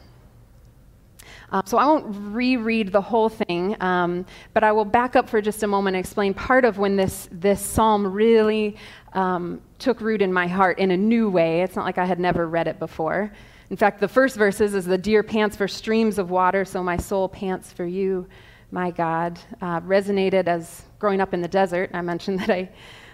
Uh, 1.51 1.61
so 1.65 1.77
I 1.77 1.85
won't 1.85 2.05
reread 2.33 2.91
the 2.91 3.01
whole 3.01 3.29
thing, 3.29 3.75
um, 3.81 4.25
but 4.53 4.63
I 4.63 4.71
will 4.71 4.85
back 4.85 5.15
up 5.15 5.29
for 5.29 5.41
just 5.41 5.63
a 5.63 5.67
moment 5.67 5.95
and 5.95 6.05
explain 6.05 6.33
part 6.33 6.65
of 6.65 6.77
when 6.77 6.95
this, 6.95 7.29
this 7.31 7.61
psalm 7.61 8.11
really 8.11 8.75
um, 9.13 9.61
took 9.79 10.01
root 10.01 10.21
in 10.21 10.33
my 10.33 10.47
heart 10.47 10.79
in 10.79 10.91
a 10.91 10.97
new 10.97 11.29
way. 11.29 11.61
It's 11.61 11.75
not 11.75 11.85
like 11.85 11.97
I 11.97 12.05
had 12.05 12.19
never 12.19 12.47
read 12.47 12.67
it 12.67 12.79
before. 12.79 13.31
In 13.69 13.77
fact, 13.77 13.99
the 13.99 14.07
first 14.07 14.35
verses 14.35 14.75
is 14.75 14.85
the 14.85 14.97
deer 14.97 15.23
pants 15.23 15.55
for 15.55 15.67
streams 15.67 16.19
of 16.19 16.29
water, 16.29 16.65
so 16.65 16.83
my 16.83 16.97
soul 16.97 17.27
pants 17.27 17.71
for 17.71 17.85
you, 17.85 18.27
my 18.71 18.91
God. 18.91 19.39
Uh, 19.61 19.81
resonated 19.81 20.47
as 20.47 20.83
growing 20.99 21.21
up 21.21 21.33
in 21.33 21.41
the 21.41 21.47
desert. 21.47 21.89
I 21.93 22.01
mentioned 22.01 22.39
that 22.41 22.49
I 22.49 22.69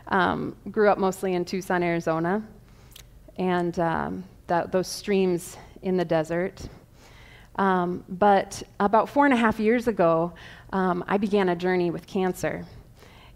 um, 0.07 0.55
grew 0.71 0.89
up 0.89 0.97
mostly 0.97 1.33
in 1.33 1.45
Tucson, 1.45 1.83
Arizona. 1.83 2.43
And 3.38 3.77
um, 3.79 4.23
that, 4.48 4.71
those 4.71 4.88
streams 4.88 5.57
in 5.81 5.98
the 5.98 6.05
desert. 6.05 6.62
Um, 7.55 8.03
but 8.07 8.63
about 8.79 9.10
four 9.10 9.25
and 9.25 9.33
a 9.33 9.38
half 9.38 9.60
years 9.60 9.88
ago, 9.88 10.33
um, 10.71 11.03
I 11.07 11.17
began 11.17 11.50
a 11.50 11.55
journey 11.55 11.91
with 11.91 12.07
cancer. 12.07 12.65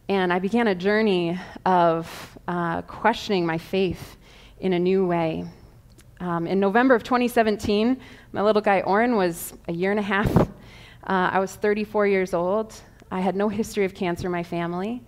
And 0.08 0.32
I 0.32 0.40
began 0.40 0.68
a 0.68 0.76
journey 0.76 1.40
of 1.66 2.38
uh, 2.48 2.84
questioning 2.84 3.46
my 3.46 3.58
faith 3.58 4.18
in 4.60 4.74
a 4.74 4.80
new 4.80 5.06
way. 5.06 5.46
Um, 6.20 6.48
in 6.48 6.60
November 6.60 6.96
of 6.96 7.04
2017, 7.04 8.00
my 8.32 8.42
little 8.42 8.62
guy 8.62 8.82
Oren 8.82 9.16
was 9.16 9.54
a 9.68 9.74
year 9.74 9.92
and 9.92 10.00
a 10.00 10.04
half. 10.04 10.36
Uh, 10.38 10.48
I 11.04 11.40
was 11.40 11.56
34 11.56 12.08
years 12.08 12.34
old. 12.34 12.74
I 13.12 13.20
had 13.20 13.36
no 13.36 13.50
history 13.50 13.86
of 13.86 13.94
cancer 13.94 14.28
in 14.28 14.32
my 14.32 14.44
family. 14.44 15.04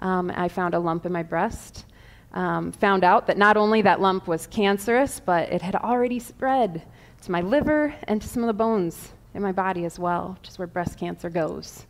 Um, 0.00 0.32
I 0.34 0.48
found 0.48 0.74
a 0.74 0.78
lump 0.78 1.06
in 1.06 1.12
my 1.12 1.22
breast 1.22 1.84
um, 2.32 2.72
found 2.72 3.04
out 3.04 3.26
that 3.26 3.38
not 3.38 3.56
only 3.56 3.82
that 3.82 4.00
lump 4.00 4.26
was 4.26 4.46
cancerous, 4.46 5.20
but 5.20 5.50
it 5.50 5.62
had 5.62 5.74
already 5.76 6.18
spread 6.18 6.82
to 7.22 7.30
my 7.30 7.40
liver 7.40 7.94
and 8.04 8.20
to 8.22 8.28
some 8.28 8.42
of 8.42 8.46
the 8.46 8.52
bones 8.52 9.12
in 9.34 9.42
my 9.42 9.52
body 9.52 9.84
as 9.84 9.98
well, 9.98 10.36
which 10.38 10.48
is 10.48 10.58
where 10.58 10.66
breast 10.66 10.98
cancer 10.98 11.30
goes 11.30 11.86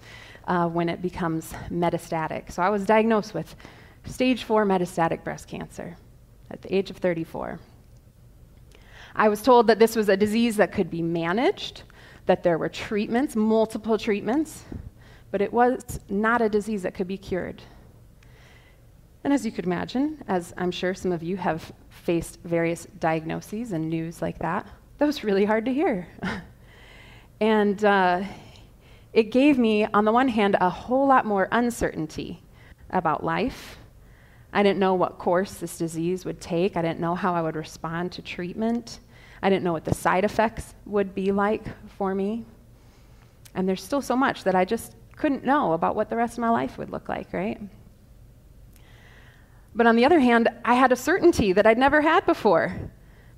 uh, 0.46 0.66
when 0.66 0.88
it 0.88 1.02
becomes 1.02 1.52
metastatic. 1.70 2.50
So 2.50 2.62
I 2.62 2.70
was 2.70 2.84
diagnosed 2.84 3.34
with 3.34 3.54
stage 4.04 4.44
four 4.44 4.64
metastatic 4.64 5.24
breast 5.24 5.48
cancer 5.48 5.96
at 6.50 6.62
the 6.62 6.74
age 6.74 6.90
of 6.90 6.96
34. 6.96 7.60
I 9.14 9.28
was 9.28 9.42
told 9.42 9.66
that 9.66 9.78
this 9.78 9.96
was 9.96 10.08
a 10.08 10.16
disease 10.16 10.56
that 10.56 10.72
could 10.72 10.90
be 10.90 11.02
managed, 11.02 11.82
that 12.26 12.42
there 12.42 12.56
were 12.56 12.68
treatments, 12.68 13.34
multiple 13.34 13.98
treatments, 13.98 14.64
but 15.30 15.42
it 15.42 15.52
was 15.52 16.00
not 16.08 16.40
a 16.40 16.48
disease 16.48 16.82
that 16.82 16.94
could 16.94 17.08
be 17.08 17.18
cured. 17.18 17.62
And 19.24 19.32
as 19.32 19.44
you 19.44 19.52
could 19.52 19.66
imagine, 19.66 20.22
as 20.28 20.54
I'm 20.56 20.70
sure 20.70 20.94
some 20.94 21.12
of 21.12 21.22
you 21.22 21.36
have 21.36 21.72
faced 21.90 22.38
various 22.44 22.86
diagnoses 23.00 23.72
and 23.72 23.90
news 23.90 24.22
like 24.22 24.38
that, 24.38 24.66
that 24.98 25.06
was 25.06 25.24
really 25.24 25.44
hard 25.44 25.64
to 25.64 25.72
hear. 25.72 26.08
and 27.40 27.84
uh, 27.84 28.22
it 29.12 29.24
gave 29.24 29.58
me, 29.58 29.86
on 29.86 30.04
the 30.04 30.12
one 30.12 30.28
hand, 30.28 30.56
a 30.60 30.70
whole 30.70 31.06
lot 31.06 31.26
more 31.26 31.48
uncertainty 31.50 32.42
about 32.90 33.24
life. 33.24 33.76
I 34.52 34.62
didn't 34.62 34.78
know 34.78 34.94
what 34.94 35.18
course 35.18 35.54
this 35.54 35.78
disease 35.78 36.24
would 36.24 36.40
take. 36.40 36.76
I 36.76 36.82
didn't 36.82 37.00
know 37.00 37.14
how 37.14 37.34
I 37.34 37.42
would 37.42 37.56
respond 37.56 38.12
to 38.12 38.22
treatment. 38.22 39.00
I 39.42 39.50
didn't 39.50 39.62
know 39.62 39.72
what 39.72 39.84
the 39.84 39.94
side 39.94 40.24
effects 40.24 40.74
would 40.86 41.14
be 41.14 41.32
like 41.32 41.64
for 41.96 42.14
me. 42.14 42.44
And 43.54 43.68
there's 43.68 43.82
still 43.82 44.02
so 44.02 44.16
much 44.16 44.44
that 44.44 44.54
I 44.54 44.64
just 44.64 44.94
couldn't 45.16 45.44
know 45.44 45.72
about 45.72 45.96
what 45.96 46.08
the 46.08 46.16
rest 46.16 46.34
of 46.34 46.40
my 46.40 46.50
life 46.50 46.78
would 46.78 46.90
look 46.90 47.08
like, 47.08 47.32
right? 47.32 47.60
But 49.78 49.86
on 49.86 49.94
the 49.94 50.04
other 50.04 50.18
hand, 50.18 50.48
I 50.64 50.74
had 50.74 50.90
a 50.90 50.96
certainty 50.96 51.52
that 51.52 51.64
I'd 51.64 51.78
never 51.78 52.02
had 52.02 52.26
before. 52.26 52.76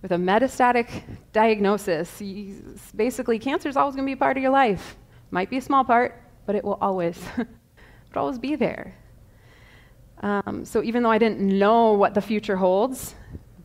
With 0.00 0.12
a 0.12 0.16
metastatic 0.16 1.02
diagnosis, 1.34 2.22
basically, 2.96 3.38
cancer 3.38 3.68
is 3.68 3.76
always 3.76 3.94
going 3.94 4.06
to 4.06 4.08
be 4.08 4.14
a 4.14 4.16
part 4.16 4.38
of 4.38 4.42
your 4.42 4.50
life. 4.50 4.96
Might 5.30 5.50
be 5.50 5.58
a 5.58 5.60
small 5.60 5.84
part, 5.84 6.18
but 6.46 6.54
it 6.54 6.64
will 6.64 6.78
always, 6.80 7.22
it'll 7.36 8.22
always 8.22 8.38
be 8.38 8.56
there. 8.56 8.94
Um, 10.22 10.64
so 10.64 10.82
even 10.82 11.02
though 11.02 11.10
I 11.10 11.18
didn't 11.18 11.42
know 11.42 11.92
what 11.92 12.14
the 12.14 12.22
future 12.22 12.56
holds, 12.56 13.14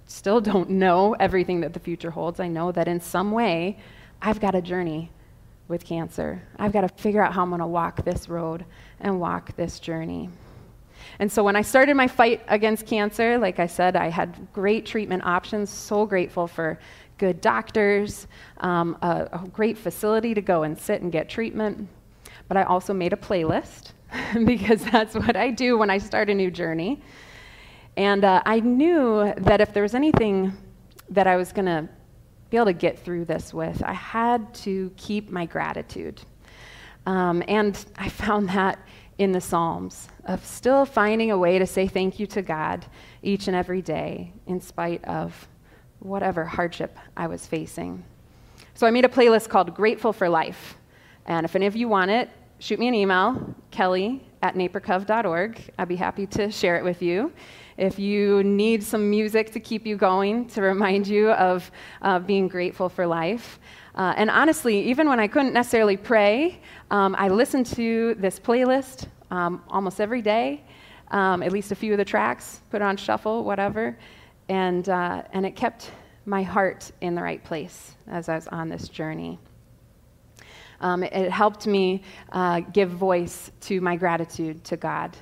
still 0.05 0.41
don't 0.41 0.71
know 0.71 1.15
everything 1.17 1.61
that 1.61 1.71
the 1.71 1.79
future 1.79 2.11
holds, 2.11 2.41
I 2.41 2.49
know 2.49 2.73
that 2.73 2.89
in 2.89 2.99
some 2.99 3.31
way 3.31 3.79
I've 4.21 4.41
got 4.41 4.53
a 4.53 4.61
journey 4.61 5.13
with 5.69 5.85
cancer. 5.85 6.41
I've 6.59 6.73
got 6.73 6.81
to 6.81 6.89
figure 7.01 7.23
out 7.23 7.31
how 7.31 7.43
I'm 7.43 7.49
going 7.51 7.61
to 7.61 7.67
walk 7.67 8.03
this 8.03 8.27
road 8.27 8.65
and 8.99 9.21
walk 9.21 9.55
this 9.55 9.79
journey. 9.79 10.29
And 11.19 11.31
so 11.31 11.43
when 11.43 11.55
I 11.55 11.61
started 11.61 11.95
my 11.95 12.07
fight 12.07 12.41
against 12.47 12.85
cancer, 12.85 13.37
like 13.37 13.59
I 13.59 13.67
said, 13.67 13.95
I 13.95 14.09
had 14.09 14.47
great 14.53 14.85
treatment 14.85 15.23
options, 15.25 15.69
so 15.69 16.05
grateful 16.05 16.47
for 16.47 16.79
good 17.17 17.39
doctors, 17.41 18.27
um, 18.57 18.97
a, 19.01 19.29
a 19.31 19.47
great 19.53 19.77
facility 19.77 20.33
to 20.33 20.41
go 20.41 20.63
and 20.63 20.77
sit 20.77 21.01
and 21.01 21.11
get 21.11 21.29
treatment. 21.29 21.87
But 22.47 22.57
I 22.57 22.63
also 22.63 22.93
made 22.93 23.13
a 23.13 23.17
playlist 23.17 23.93
because 24.45 24.83
that's 24.85 25.15
what 25.15 25.35
I 25.35 25.51
do 25.51 25.77
when 25.77 25.89
I 25.89 25.97
start 25.97 26.29
a 26.29 26.33
new 26.33 26.51
journey. 26.51 27.01
And 27.97 28.25
uh, 28.25 28.41
I 28.45 28.59
knew 28.59 29.33
that 29.37 29.61
if 29.61 29.73
there 29.73 29.83
was 29.83 29.95
anything 29.95 30.51
that 31.09 31.27
I 31.27 31.37
was 31.37 31.53
going 31.53 31.65
to 31.65 31.87
be 32.49 32.57
able 32.57 32.65
to 32.65 32.73
get 32.73 32.99
through 32.99 33.25
this 33.25 33.53
with, 33.53 33.81
I 33.83 33.93
had 33.93 34.53
to 34.55 34.91
keep 34.97 35.29
my 35.29 35.45
gratitude. 35.45 36.21
Um, 37.05 37.43
and 37.47 37.83
I 37.95 38.09
found 38.09 38.49
that 38.49 38.79
in 39.17 39.31
the 39.31 39.39
Psalms 39.41 40.09
of 40.25 40.45
still 40.45 40.85
finding 40.85 41.31
a 41.31 41.37
way 41.37 41.59
to 41.59 41.65
say 41.65 41.87
thank 41.87 42.19
you 42.19 42.27
to 42.27 42.41
God 42.41 42.85
each 43.21 43.47
and 43.47 43.55
every 43.55 43.81
day 43.81 44.33
in 44.47 44.59
spite 44.59 45.03
of 45.05 45.47
whatever 45.99 46.45
hardship 46.45 46.97
I 47.15 47.27
was 47.27 47.45
facing. 47.45 48.03
So 48.73 48.85
I 48.85 48.91
made 48.91 49.05
a 49.05 49.09
playlist 49.09 49.49
called 49.49 49.73
Grateful 49.75 50.13
for 50.13 50.27
Life. 50.27 50.77
And 51.25 51.45
if 51.45 51.55
any 51.55 51.65
of 51.65 51.75
you 51.75 51.87
want 51.87 52.11
it, 52.11 52.29
shoot 52.59 52.79
me 52.79 52.87
an 52.87 52.93
email, 52.93 53.55
kelly 53.71 54.23
at 54.41 54.55
napercov.org. 54.55 55.61
I'd 55.77 55.87
be 55.87 55.95
happy 55.95 56.27
to 56.27 56.51
share 56.51 56.75
it 56.77 56.83
with 56.83 57.01
you. 57.01 57.31
If 57.77 57.99
you 57.99 58.43
need 58.43 58.83
some 58.83 59.09
music 59.09 59.51
to 59.51 59.59
keep 59.59 59.85
you 59.85 59.97
going, 59.97 60.47
to 60.49 60.61
remind 60.61 61.07
you 61.07 61.31
of 61.31 61.69
uh, 62.01 62.19
being 62.19 62.47
grateful 62.47 62.87
for 62.87 63.05
life. 63.05 63.59
Uh, 63.95 64.13
and 64.17 64.29
honestly, 64.29 64.81
even 64.83 65.09
when 65.09 65.19
I 65.19 65.27
couldn't 65.27 65.53
necessarily 65.53 65.97
pray, 65.97 66.59
um, 66.91 67.15
I 67.17 67.29
listened 67.29 67.65
to 67.67 68.15
this 68.15 68.39
playlist 68.39 69.07
um, 69.35 69.61
almost 69.67 69.99
every 69.99 70.21
day, 70.21 70.63
um, 71.11 71.43
at 71.43 71.51
least 71.51 71.71
a 71.71 71.75
few 71.75 71.91
of 71.91 71.97
the 71.97 72.05
tracks, 72.05 72.61
put 72.69 72.81
on 72.81 72.95
shuffle, 72.97 73.43
whatever. 73.43 73.97
And, 74.47 74.87
uh, 74.87 75.23
and 75.33 75.45
it 75.45 75.55
kept 75.55 75.91
my 76.25 76.41
heart 76.41 76.91
in 77.01 77.15
the 77.15 77.21
right 77.21 77.43
place 77.43 77.95
as 78.07 78.29
I 78.29 78.35
was 78.35 78.47
on 78.47 78.69
this 78.69 78.87
journey. 78.87 79.37
Um, 80.81 81.03
it, 81.03 81.13
it, 81.13 81.31
helped 81.31 81.67
me 81.67 82.03
uh, 82.31 82.59
give 82.59 82.89
voice 82.89 83.51
to 83.61 83.81
my 83.81 83.95
gratitude 83.95 84.63
to 84.65 84.77
God 84.77 85.15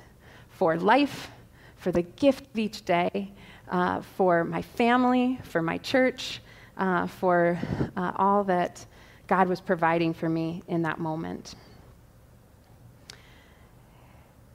for 0.48 0.76
life, 0.76 1.30
for 1.76 1.92
the 1.92 2.02
gift 2.02 2.46
of 2.46 2.58
each 2.58 2.84
day, 2.84 3.32
uh, 3.68 4.00
for 4.16 4.44
my 4.44 4.62
family, 4.62 5.38
for 5.44 5.62
my 5.62 5.78
church, 5.78 6.40
uh, 6.76 7.06
for 7.06 7.58
uh, 7.96 8.12
all 8.16 8.44
that 8.44 8.84
God 9.26 9.48
was 9.48 9.60
providing 9.60 10.12
for 10.12 10.28
me 10.28 10.62
in 10.68 10.82
that 10.82 10.98
moment. 10.98 11.54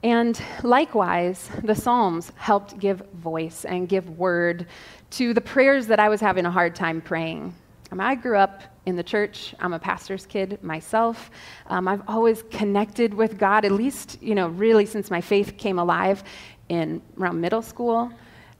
And 0.03 0.41
likewise, 0.63 1.49
the 1.63 1.75
Psalms 1.75 2.31
helped 2.35 2.79
give 2.79 3.01
voice 3.15 3.65
and 3.65 3.89
give 3.89 4.17
word 4.17 4.67
to 5.11 5.33
the 5.33 5.41
prayers 5.41 5.87
that 5.87 5.99
I 5.99 6.07
was 6.07 6.21
having 6.21 6.45
a 6.45 6.51
hard 6.51 6.73
time 6.73 7.01
praying. 7.01 7.53
Um, 7.91 7.99
I 7.99 8.15
grew 8.15 8.37
up 8.37 8.61
in 8.85 8.95
the 8.95 9.03
church. 9.03 9.53
I'm 9.59 9.73
a 9.73 9.79
pastor's 9.79 10.25
kid 10.25 10.63
myself. 10.63 11.31
Um, 11.67 11.87
I've 11.87 12.03
always 12.07 12.43
connected 12.43 13.13
with 13.13 13.37
God, 13.37 13.65
at 13.65 13.71
least, 13.71 14.21
you 14.21 14.35
know, 14.35 14.47
really 14.49 14.85
since 14.85 15.11
my 15.11 15.21
faith 15.21 15.57
came 15.57 15.79
alive 15.79 16.23
in 16.69 17.01
around 17.19 17.41
middle 17.41 17.61
school. 17.61 18.11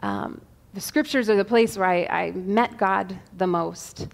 Um, 0.02 0.42
the 0.74 0.82
scriptures 0.82 1.30
are 1.30 1.36
the 1.36 1.46
place 1.46 1.78
where 1.78 1.88
I, 1.88 2.06
I 2.06 2.32
met 2.32 2.78
God 2.78 3.18
the 3.38 3.48
most. 3.48 4.08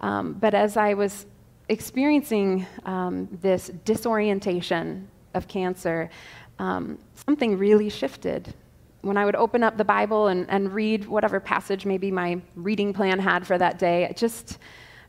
Um, 0.00 0.32
but 0.34 0.54
as 0.54 0.76
I 0.76 0.94
was 0.94 1.26
experiencing 1.68 2.66
um, 2.84 3.28
this 3.40 3.70
disorientation 3.84 5.08
of 5.34 5.48
cancer, 5.48 6.10
um, 6.58 6.98
something 7.14 7.58
really 7.58 7.88
shifted. 7.88 8.54
When 9.00 9.16
I 9.16 9.24
would 9.24 9.34
open 9.34 9.62
up 9.62 9.76
the 9.76 9.84
Bible 9.84 10.28
and, 10.28 10.48
and 10.48 10.72
read 10.72 11.06
whatever 11.06 11.40
passage 11.40 11.84
maybe 11.84 12.10
my 12.10 12.40
reading 12.54 12.92
plan 12.92 13.18
had 13.18 13.46
for 13.46 13.58
that 13.58 13.78
day, 13.78 14.04
it 14.04 14.16
just, 14.16 14.58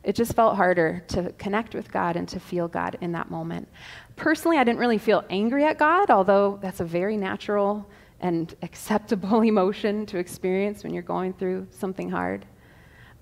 it 0.02 0.14
just 0.14 0.34
felt 0.34 0.56
harder 0.56 1.04
to 1.08 1.32
connect 1.38 1.74
with 1.74 1.90
God 1.92 2.16
and 2.16 2.28
to 2.28 2.40
feel 2.40 2.66
God 2.66 2.98
in 3.00 3.12
that 3.12 3.30
moment. 3.30 3.68
Personally, 4.16 4.58
I 4.58 4.64
didn't 4.64 4.80
really 4.80 4.98
feel 4.98 5.24
angry 5.30 5.64
at 5.64 5.78
God, 5.78 6.10
although 6.10 6.58
that's 6.60 6.80
a 6.80 6.84
very 6.84 7.16
natural 7.16 7.88
and 8.20 8.54
acceptable 8.62 9.40
emotion 9.52 10.06
to 10.06 10.18
experience 10.18 10.82
when 10.82 10.92
you're 10.92 11.02
going 11.02 11.32
through 11.32 11.66
something 11.70 12.10
hard. 12.10 12.46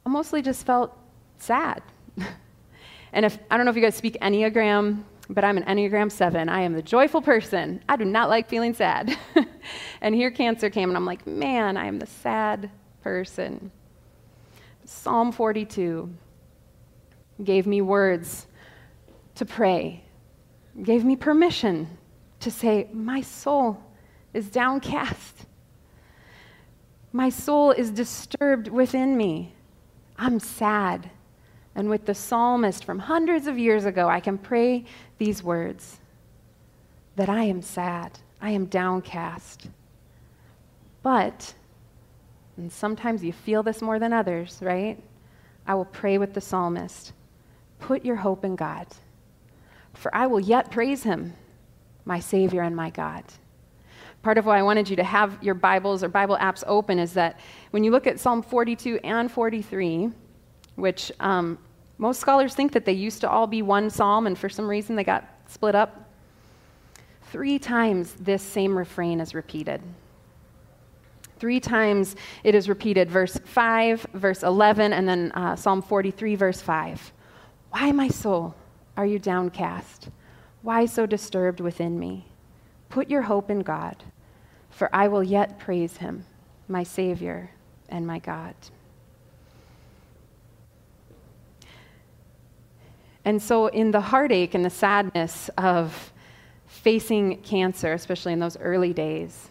I 0.04 0.08
mostly 0.08 0.42
just 0.42 0.66
felt 0.66 0.96
sad. 1.38 1.82
and 3.12 3.24
if 3.24 3.38
I 3.50 3.56
don't 3.56 3.66
know 3.66 3.70
if 3.70 3.76
you 3.76 3.82
guys 3.82 3.94
speak 3.94 4.16
Enneagram, 4.20 5.02
but 5.32 5.44
I'm 5.44 5.56
an 5.56 5.64
Enneagram 5.64 6.10
7. 6.10 6.48
I 6.48 6.60
am 6.60 6.74
the 6.74 6.82
joyful 6.82 7.22
person. 7.22 7.82
I 7.88 7.96
do 7.96 8.04
not 8.04 8.28
like 8.28 8.48
feeling 8.48 8.74
sad. 8.74 9.16
and 10.00 10.14
here 10.14 10.30
cancer 10.30 10.70
came, 10.70 10.90
and 10.90 10.96
I'm 10.96 11.06
like, 11.06 11.26
man, 11.26 11.76
I 11.76 11.86
am 11.86 11.98
the 11.98 12.06
sad 12.06 12.70
person. 13.02 13.70
Psalm 14.84 15.32
42 15.32 16.12
gave 17.44 17.66
me 17.66 17.80
words 17.80 18.46
to 19.36 19.44
pray, 19.44 20.04
gave 20.82 21.04
me 21.04 21.16
permission 21.16 21.98
to 22.40 22.50
say, 22.50 22.88
My 22.92 23.20
soul 23.20 23.82
is 24.34 24.50
downcast. 24.50 25.46
My 27.12 27.28
soul 27.28 27.72
is 27.72 27.90
disturbed 27.90 28.68
within 28.68 29.16
me. 29.16 29.54
I'm 30.16 30.40
sad. 30.40 31.10
And 31.74 31.88
with 31.88 32.04
the 32.04 32.14
psalmist 32.14 32.84
from 32.84 32.98
hundreds 32.98 33.46
of 33.46 33.58
years 33.58 33.84
ago, 33.84 34.08
I 34.08 34.20
can 34.20 34.36
pray 34.36 34.84
these 35.18 35.42
words 35.42 35.98
that 37.16 37.28
I 37.28 37.44
am 37.44 37.62
sad, 37.62 38.18
I 38.40 38.50
am 38.50 38.66
downcast. 38.66 39.68
But, 41.02 41.54
and 42.56 42.70
sometimes 42.70 43.24
you 43.24 43.32
feel 43.32 43.62
this 43.62 43.82
more 43.82 43.98
than 43.98 44.12
others, 44.12 44.58
right? 44.60 45.02
I 45.66 45.74
will 45.74 45.84
pray 45.84 46.18
with 46.18 46.34
the 46.34 46.40
psalmist 46.40 47.12
Put 47.78 48.04
your 48.04 48.14
hope 48.14 48.44
in 48.44 48.54
God, 48.54 48.86
for 49.92 50.14
I 50.14 50.28
will 50.28 50.38
yet 50.38 50.70
praise 50.70 51.02
him, 51.02 51.32
my 52.04 52.20
Savior 52.20 52.62
and 52.62 52.76
my 52.76 52.90
God. 52.90 53.24
Part 54.22 54.38
of 54.38 54.46
why 54.46 54.60
I 54.60 54.62
wanted 54.62 54.88
you 54.88 54.94
to 54.94 55.02
have 55.02 55.42
your 55.42 55.54
Bibles 55.54 56.04
or 56.04 56.08
Bible 56.08 56.38
apps 56.40 56.62
open 56.68 57.00
is 57.00 57.12
that 57.14 57.40
when 57.72 57.82
you 57.82 57.90
look 57.90 58.06
at 58.06 58.20
Psalm 58.20 58.40
42 58.40 59.00
and 59.02 59.32
43, 59.32 60.12
which 60.76 61.12
um, 61.20 61.58
most 61.98 62.20
scholars 62.20 62.54
think 62.54 62.72
that 62.72 62.84
they 62.84 62.92
used 62.92 63.20
to 63.20 63.30
all 63.30 63.46
be 63.46 63.62
one 63.62 63.90
psalm, 63.90 64.26
and 64.26 64.38
for 64.38 64.48
some 64.48 64.68
reason 64.68 64.96
they 64.96 65.04
got 65.04 65.28
split 65.46 65.74
up. 65.74 66.10
Three 67.30 67.58
times 67.58 68.14
this 68.14 68.42
same 68.42 68.76
refrain 68.76 69.20
is 69.20 69.34
repeated. 69.34 69.80
Three 71.38 71.60
times 71.60 72.14
it 72.44 72.54
is 72.54 72.68
repeated 72.68 73.10
verse 73.10 73.38
5, 73.44 74.06
verse 74.14 74.42
11, 74.42 74.92
and 74.92 75.08
then 75.08 75.32
uh, 75.32 75.56
Psalm 75.56 75.82
43, 75.82 76.36
verse 76.36 76.60
5. 76.60 77.12
Why, 77.70 77.90
my 77.90 78.08
soul, 78.08 78.54
are 78.96 79.06
you 79.06 79.18
downcast? 79.18 80.10
Why 80.62 80.86
so 80.86 81.06
disturbed 81.06 81.60
within 81.60 81.98
me? 81.98 82.26
Put 82.90 83.10
your 83.10 83.22
hope 83.22 83.50
in 83.50 83.60
God, 83.60 83.96
for 84.70 84.94
I 84.94 85.08
will 85.08 85.24
yet 85.24 85.58
praise 85.58 85.96
him, 85.96 86.26
my 86.68 86.82
Savior 86.82 87.50
and 87.88 88.06
my 88.06 88.18
God. 88.18 88.54
And 93.24 93.40
so, 93.40 93.66
in 93.66 93.90
the 93.92 94.00
heartache 94.00 94.54
and 94.54 94.64
the 94.64 94.70
sadness 94.70 95.48
of 95.56 96.12
facing 96.66 97.40
cancer, 97.42 97.92
especially 97.92 98.32
in 98.32 98.40
those 98.40 98.56
early 98.58 98.92
days, 98.92 99.48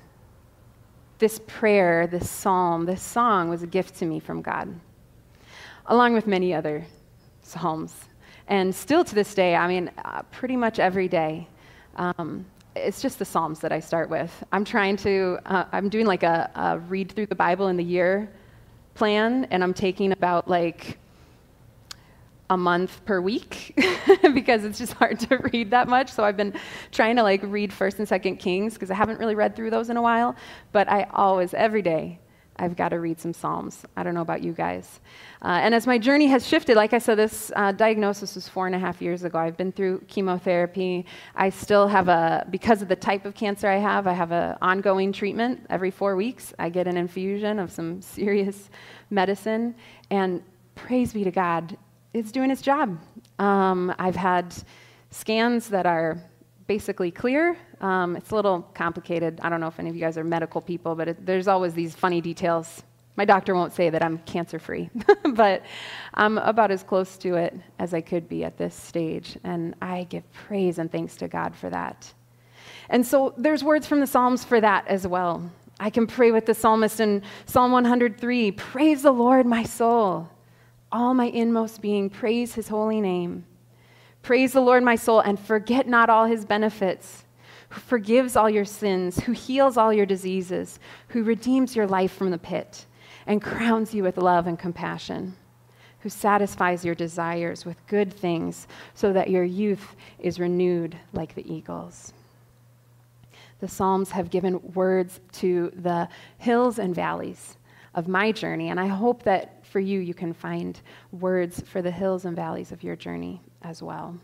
this 1.20 1.40
prayer, 1.48 2.08
this 2.08 2.30
psalm, 2.30 2.86
this 2.86 3.02
song 3.02 3.48
was 3.48 3.64
a 3.64 3.68
gift 3.68 3.96
to 4.00 4.06
me 4.06 4.20
from 4.20 4.42
God, 4.42 4.68
along 5.86 6.14
with 6.14 6.28
many 6.28 6.54
other 6.54 6.86
psalms. 7.44 7.96
And 8.48 8.74
still 8.74 9.06
to 9.06 9.16
this 9.16 9.34
day, 9.34 9.56
I 9.56 9.68
mean, 9.68 9.92
uh, 10.04 10.24
pretty 10.32 10.58
much 10.58 10.80
every 10.80 11.08
day, 11.08 11.48
um, 11.96 12.46
it's 12.76 13.02
just 13.02 13.20
the 13.20 13.26
psalms 13.26 13.60
that 13.60 13.72
I 13.72 13.80
start 13.80 14.10
with. 14.10 14.32
I'm 14.52 14.66
trying 14.66 14.98
to, 14.98 15.40
uh, 15.46 15.66
I'm 15.72 15.90
doing 15.90 16.06
like 16.06 16.24
a, 16.24 16.50
a 16.56 16.80
read 16.80 17.12
through 17.12 17.28
the 17.28 17.36
Bible 17.36 17.68
in 17.68 17.78
the 17.78 17.84
year 17.84 18.30
plan, 18.96 19.46
and 19.52 19.64
I'm 19.64 19.74
taking 19.74 20.12
about 20.12 20.48
like 20.48 20.98
a 22.52 22.58
month 22.58 23.04
per 23.06 23.22
week 23.22 23.74
because 24.34 24.66
it's 24.66 24.78
just 24.78 24.92
hard 24.94 25.18
to 25.22 25.38
read 25.54 25.72
that 25.72 25.88
much. 25.88 26.12
So 26.12 26.26
I've 26.26 26.36
been 26.36 26.54
trying 26.92 27.16
to 27.16 27.24
like 27.24 27.42
read 27.44 27.72
First 27.72 27.98
and 27.98 28.08
Second 28.08 28.38
Kings 28.38 28.74
because 28.74 28.92
I 28.92 28.96
haven't 28.96 29.20
really 29.20 29.36
read 29.36 29.56
through 29.56 29.70
those 29.70 29.90
in 29.90 29.96
a 29.96 30.02
while. 30.02 30.36
But 30.74 30.92
I 30.92 31.08
always, 31.14 31.54
every 31.54 31.82
day, 31.82 32.20
I've 32.58 32.76
got 32.76 32.90
to 32.90 33.00
read 33.00 33.22
some 33.22 33.32
Psalms. 33.32 33.86
I 33.96 34.04
don't 34.04 34.14
know 34.14 34.22
about 34.22 34.44
you 34.44 34.52
guys. 34.52 35.00
Uh, 35.42 35.62
and 35.64 35.74
as 35.74 35.88
my 35.88 35.98
journey 35.98 36.28
has 36.28 36.46
shifted, 36.46 36.76
like 36.76 36.92
I 36.92 36.98
said, 36.98 37.16
this 37.16 37.54
uh, 37.56 37.72
diagnosis 37.72 38.36
was 38.36 38.50
four 38.50 38.68
and 38.68 38.76
a 38.76 38.80
half 38.80 39.02
years 39.02 39.24
ago. 39.24 39.40
I've 39.40 39.56
been 39.56 39.72
through 39.72 40.04
chemotherapy. 40.10 41.06
I 41.34 41.52
still 41.52 41.88
have 41.88 42.10
a, 42.10 42.46
because 42.50 42.82
of 42.82 42.90
the 42.90 42.98
type 42.98 43.26
of 43.26 43.34
cancer 43.34 43.70
I 43.70 43.78
have, 43.78 44.08
I 44.08 44.14
have 44.14 44.34
an 44.34 44.58
ongoing 44.62 45.14
treatment 45.14 45.66
every 45.70 45.90
four 45.90 46.18
weeks. 46.18 46.54
I 46.60 46.68
get 46.68 46.86
an 46.86 46.98
infusion 46.98 47.60
of 47.60 47.72
some 47.72 48.02
serious 48.18 48.70
medicine. 49.10 49.74
And 50.10 50.44
praise 50.76 51.14
be 51.14 51.24
to 51.24 51.32
God, 51.32 51.78
it's 52.14 52.32
doing 52.32 52.52
its 52.52 52.62
job. 52.62 52.98
Um, 53.40 53.94
I've 53.98 54.16
had 54.16 54.54
scans 55.10 55.70
that 55.70 55.86
are 55.86 56.18
basically 56.68 57.12
clear. 57.12 57.58
Um, 57.80 58.16
it's 58.16 58.32
a 58.32 58.36
little 58.36 58.62
complicated. 58.74 59.40
I 59.42 59.50
don't 59.50 59.60
know 59.60 59.68
if 59.68 59.80
any 59.80 59.90
of 59.90 59.96
you 59.96 60.02
guys 60.02 60.18
are 60.18 60.24
medical 60.24 60.62
people, 60.62 60.96
but 60.96 61.10
it, 61.10 61.26
there's 61.26 61.48
always 61.48 61.74
these 61.74 61.96
funny 61.96 62.22
details. 62.22 62.84
My 63.16 63.26
doctor 63.26 63.56
won't 63.56 63.74
say 63.74 63.90
that 63.90 64.04
I'm 64.04 64.20
cancer 64.20 64.58
free, 64.58 64.90
but 65.34 65.64
I'm 66.14 66.38
about 66.38 66.72
as 66.72 66.84
close 66.84 67.18
to 67.18 67.36
it 67.36 67.56
as 67.80 67.94
I 67.94 68.02
could 68.02 68.30
be 68.30 68.44
at 68.44 68.58
this 68.58 68.76
stage. 68.76 69.38
And 69.44 69.76
I 69.82 70.06
give 70.10 70.30
praise 70.32 70.80
and 70.80 70.92
thanks 70.92 71.16
to 71.18 71.28
God 71.28 71.56
for 71.56 71.70
that. 71.70 72.14
And 72.90 73.06
so 73.06 73.34
there's 73.38 73.64
words 73.64 73.86
from 73.88 74.00
the 74.00 74.08
Psalms 74.08 74.44
for 74.44 74.62
that 74.62 74.88
as 74.88 75.08
well. 75.08 75.50
I 75.80 75.90
can 75.90 76.08
pray 76.08 76.32
with 76.32 76.46
the 76.46 76.54
psalmist 76.54 77.00
in 77.00 77.24
Psalm 77.48 77.72
103 77.72 78.52
Praise 78.52 79.02
the 79.02 79.12
Lord, 79.12 79.46
my 79.46 79.64
soul 79.64 80.30
all 80.92 81.14
my 81.14 81.26
inmost 81.26 81.82
being, 81.82 82.10
praise 82.10 82.54
his 82.54 82.68
holy 82.68 83.02
name. 83.02 83.46
Praise 84.22 84.54
the 84.54 84.62
Lord, 84.62 84.84
my 84.84 84.96
soul, 84.96 85.20
and 85.20 85.40
forget 85.40 85.88
not 85.88 86.10
all 86.10 86.26
his 86.26 86.46
benefits, 86.46 87.26
who 87.70 87.80
forgives 87.80 88.36
all 88.36 88.50
your 88.50 88.66
sins, 88.66 89.20
who 89.20 89.32
heals 89.32 89.78
all 89.78 89.92
your 89.92 90.06
diseases, 90.06 90.80
who 91.08 91.24
redeems 91.24 91.76
your 91.76 91.88
life 91.88 92.14
from 92.14 92.30
the 92.30 92.38
pit, 92.38 92.86
and 93.26 93.42
crowns 93.42 93.94
you 93.94 94.04
with 94.04 94.18
love 94.18 94.48
and 94.48 94.60
compassion, 94.60 95.36
who 96.00 96.10
satisfies 96.10 96.86
your 96.86 96.96
desires 96.96 97.66
with 97.66 97.86
good 97.88 98.14
things, 98.14 98.68
so 98.94 99.14
that 99.14 99.30
your 99.30 99.44
youth 99.44 99.96
is 100.20 100.40
renewed 100.40 100.98
like 101.14 101.34
the 101.34 101.52
eagles. 101.52 102.14
The 103.60 103.68
Psalms 103.68 104.12
have 104.12 104.32
given 104.32 104.60
words 104.74 105.20
to 105.34 105.72
the 105.76 106.10
hills 106.40 106.80
and 106.80 106.94
valleys 106.94 107.58
of 107.94 108.08
my 108.08 108.32
journey, 108.32 108.70
and 108.70 108.80
I 108.80 108.88
hope 108.88 109.24
that 109.24 109.61
for 109.72 109.80
you, 109.80 110.00
you 110.00 110.14
can 110.14 110.34
find 110.34 110.80
words 111.12 111.64
for 111.66 111.82
the 111.82 111.92
hills 111.92 112.26
and 112.26 112.36
valleys 112.36 112.72
of 112.74 112.84
your 112.84 112.98
journey 112.98 113.42
as 113.62 113.82
well. 113.82 114.18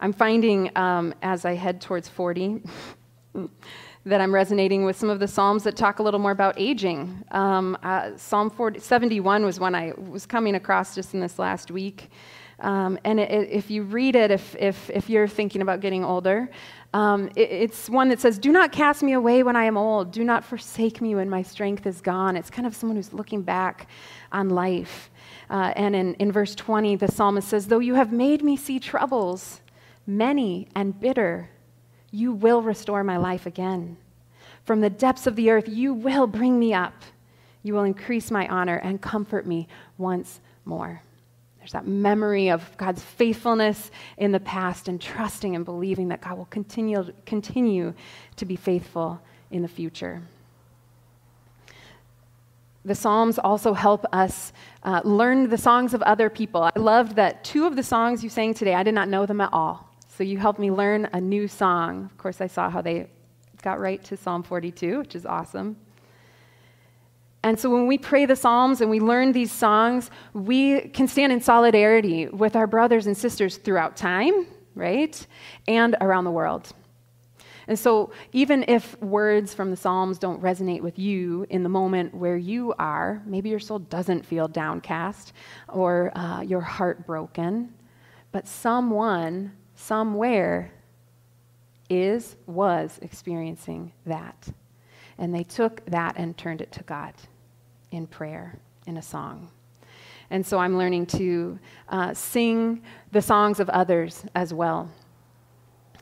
I'm 0.00 0.12
finding 0.12 0.70
um, 0.76 1.14
as 1.22 1.44
I 1.44 1.54
head 1.54 1.80
towards 1.80 2.08
40 2.08 2.62
that 4.04 4.20
I'm 4.20 4.32
resonating 4.32 4.84
with 4.84 4.96
some 4.96 5.08
of 5.08 5.18
the 5.18 5.26
Psalms 5.26 5.64
that 5.64 5.76
talk 5.76 5.98
a 5.98 6.02
little 6.02 6.20
more 6.20 6.30
about 6.30 6.54
aging. 6.58 7.24
Um, 7.30 7.76
uh, 7.82 8.16
Psalm 8.16 8.50
40, 8.50 8.78
71 8.78 9.44
was 9.44 9.58
one 9.58 9.74
I 9.74 9.92
was 9.96 10.26
coming 10.26 10.54
across 10.54 10.94
just 10.94 11.14
in 11.14 11.20
this 11.20 11.38
last 11.38 11.70
week. 11.70 12.10
Um, 12.60 12.98
and 13.04 13.20
it, 13.20 13.30
it, 13.30 13.50
if 13.50 13.70
you 13.70 13.84
read 13.84 14.16
it, 14.16 14.30
if, 14.30 14.56
if, 14.58 14.90
if 14.90 15.08
you're 15.08 15.28
thinking 15.28 15.62
about 15.62 15.80
getting 15.80 16.04
older, 16.04 16.50
um, 16.92 17.28
it, 17.36 17.50
it's 17.50 17.88
one 17.88 18.08
that 18.08 18.20
says, 18.20 18.38
Do 18.38 18.50
not 18.50 18.72
cast 18.72 19.02
me 19.02 19.12
away 19.12 19.42
when 19.42 19.54
I 19.54 19.64
am 19.64 19.76
old. 19.76 20.10
Do 20.10 20.24
not 20.24 20.44
forsake 20.44 21.00
me 21.00 21.14
when 21.14 21.30
my 21.30 21.42
strength 21.42 21.86
is 21.86 22.00
gone. 22.00 22.36
It's 22.36 22.50
kind 22.50 22.66
of 22.66 22.74
someone 22.74 22.96
who's 22.96 23.12
looking 23.12 23.42
back 23.42 23.88
on 24.32 24.50
life. 24.50 25.10
Uh, 25.50 25.72
and 25.76 25.94
in, 25.94 26.14
in 26.14 26.32
verse 26.32 26.54
20, 26.54 26.96
the 26.96 27.08
psalmist 27.08 27.48
says, 27.48 27.68
Though 27.68 27.78
you 27.78 27.94
have 27.94 28.12
made 28.12 28.42
me 28.42 28.56
see 28.56 28.80
troubles, 28.80 29.60
many 30.06 30.68
and 30.74 30.98
bitter, 30.98 31.50
You 32.10 32.32
will 32.32 32.62
restore 32.62 33.04
my 33.04 33.18
life 33.18 33.46
again. 33.46 33.98
From 34.64 34.80
the 34.80 34.90
depths 34.90 35.26
of 35.26 35.36
the 35.36 35.50
earth, 35.50 35.68
you 35.68 35.94
will 35.94 36.26
bring 36.26 36.58
me 36.58 36.74
up. 36.74 36.94
You 37.62 37.74
will 37.74 37.84
increase 37.84 38.30
my 38.30 38.48
honor 38.48 38.76
and 38.76 39.00
comfort 39.00 39.46
me 39.46 39.68
once 39.96 40.40
more. 40.64 41.02
There's 41.58 41.72
that 41.72 41.86
memory 41.86 42.50
of 42.50 42.76
God's 42.76 43.02
faithfulness 43.02 43.90
in 44.16 44.32
the 44.32 44.40
past 44.40 44.88
and 44.88 45.00
trusting 45.00 45.54
and 45.54 45.64
believing 45.64 46.08
that 46.08 46.20
God 46.20 46.38
will 46.38 46.46
continue, 46.46 47.12
continue 47.26 47.94
to 48.36 48.44
be 48.44 48.56
faithful 48.56 49.20
in 49.50 49.62
the 49.62 49.68
future. 49.68 50.22
The 52.84 52.94
Psalms 52.94 53.38
also 53.38 53.74
help 53.74 54.06
us 54.12 54.52
uh, 54.82 55.02
learn 55.04 55.50
the 55.50 55.58
songs 55.58 55.92
of 55.94 56.02
other 56.02 56.30
people. 56.30 56.62
I 56.62 56.72
loved 56.76 57.16
that 57.16 57.44
two 57.44 57.66
of 57.66 57.76
the 57.76 57.82
songs 57.82 58.24
you 58.24 58.30
sang 58.30 58.54
today, 58.54 58.74
I 58.74 58.82
did 58.82 58.94
not 58.94 59.08
know 59.08 59.26
them 59.26 59.40
at 59.40 59.52
all. 59.52 59.88
So 60.08 60.24
you 60.24 60.38
helped 60.38 60.58
me 60.58 60.70
learn 60.70 61.08
a 61.12 61.20
new 61.20 61.48
song. 61.48 62.06
Of 62.06 62.16
course, 62.18 62.40
I 62.40 62.46
saw 62.46 62.70
how 62.70 62.80
they 62.80 63.08
got 63.62 63.78
right 63.78 64.02
to 64.04 64.16
Psalm 64.16 64.42
42, 64.42 65.00
which 65.00 65.14
is 65.14 65.26
awesome. 65.26 65.76
And 67.42 67.58
so 67.58 67.70
when 67.70 67.86
we 67.86 67.98
pray 67.98 68.26
the 68.26 68.36
Psalms 68.36 68.80
and 68.80 68.90
we 68.90 69.00
learn 69.00 69.32
these 69.32 69.52
songs, 69.52 70.10
we 70.32 70.80
can 70.88 71.06
stand 71.06 71.32
in 71.32 71.40
solidarity 71.40 72.26
with 72.26 72.56
our 72.56 72.66
brothers 72.66 73.06
and 73.06 73.16
sisters 73.16 73.56
throughout 73.58 73.96
time, 73.96 74.46
right? 74.74 75.26
And 75.68 75.96
around 76.00 76.24
the 76.24 76.30
world. 76.32 76.72
And 77.68 77.78
so 77.78 78.12
even 78.32 78.64
if 78.66 79.00
words 79.02 79.52
from 79.54 79.70
the 79.70 79.76
Psalms 79.76 80.18
don't 80.18 80.42
resonate 80.42 80.80
with 80.80 80.98
you 80.98 81.46
in 81.50 81.62
the 81.62 81.68
moment 81.68 82.14
where 82.14 82.36
you 82.36 82.74
are, 82.78 83.22
maybe 83.26 83.50
your 83.50 83.60
soul 83.60 83.78
doesn't 83.78 84.24
feel 84.24 84.48
downcast 84.48 85.34
or 85.68 86.10
uh, 86.16 86.40
your 86.40 86.62
heart 86.62 87.06
broken, 87.06 87.74
but 88.32 88.48
someone, 88.48 89.52
somewhere, 89.74 90.72
is, 91.90 92.36
was 92.46 92.98
experiencing 93.02 93.92
that. 94.06 94.48
And 95.18 95.34
they 95.34 95.42
took 95.42 95.84
that 95.86 96.16
and 96.16 96.36
turned 96.36 96.60
it 96.60 96.70
to 96.72 96.82
God 96.84 97.14
in 97.90 98.06
prayer, 98.06 98.58
in 98.86 98.96
a 98.96 99.02
song. 99.02 99.50
And 100.30 100.44
so 100.44 100.58
I'm 100.58 100.76
learning 100.76 101.06
to 101.06 101.58
uh, 101.88 102.14
sing 102.14 102.82
the 103.12 103.22
songs 103.22 103.60
of 103.60 103.68
others 103.70 104.24
as 104.34 104.52
well. 104.52 104.90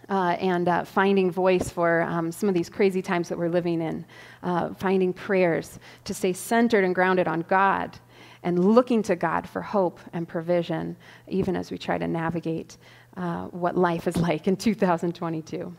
Uh, 0.09 0.37
and 0.39 0.69
uh, 0.69 0.85
finding 0.85 1.33
voice 1.33 1.69
for 1.69 2.03
um, 2.03 2.31
some 2.31 2.49
of 2.49 2.55
these 2.55 2.69
crazy 2.69 3.03
times 3.03 3.29
that 3.29 3.37
we're 3.37 3.49
living 3.49 3.81
in, 3.81 4.05
uh, 4.45 4.73
finding 4.75 5.13
prayers 5.13 5.81
to 6.05 6.15
stay 6.15 6.33
centered 6.33 6.85
and 6.85 6.95
grounded 6.95 7.27
on 7.27 7.41
God, 7.49 7.99
and 8.45 8.73
looking 8.73 9.03
to 9.03 9.17
God 9.17 9.49
for 9.49 9.61
hope 9.61 9.99
and 10.13 10.29
provision, 10.29 10.97
even 11.27 11.57
as 11.57 11.73
we 11.73 11.79
try 11.79 11.99
to 11.99 12.07
navigate 12.07 12.77
uh, 13.17 13.47
what 13.47 13.77
life 13.77 14.07
is 14.07 14.17
like 14.29 14.47
in 14.47 14.57
2022. 14.57 15.75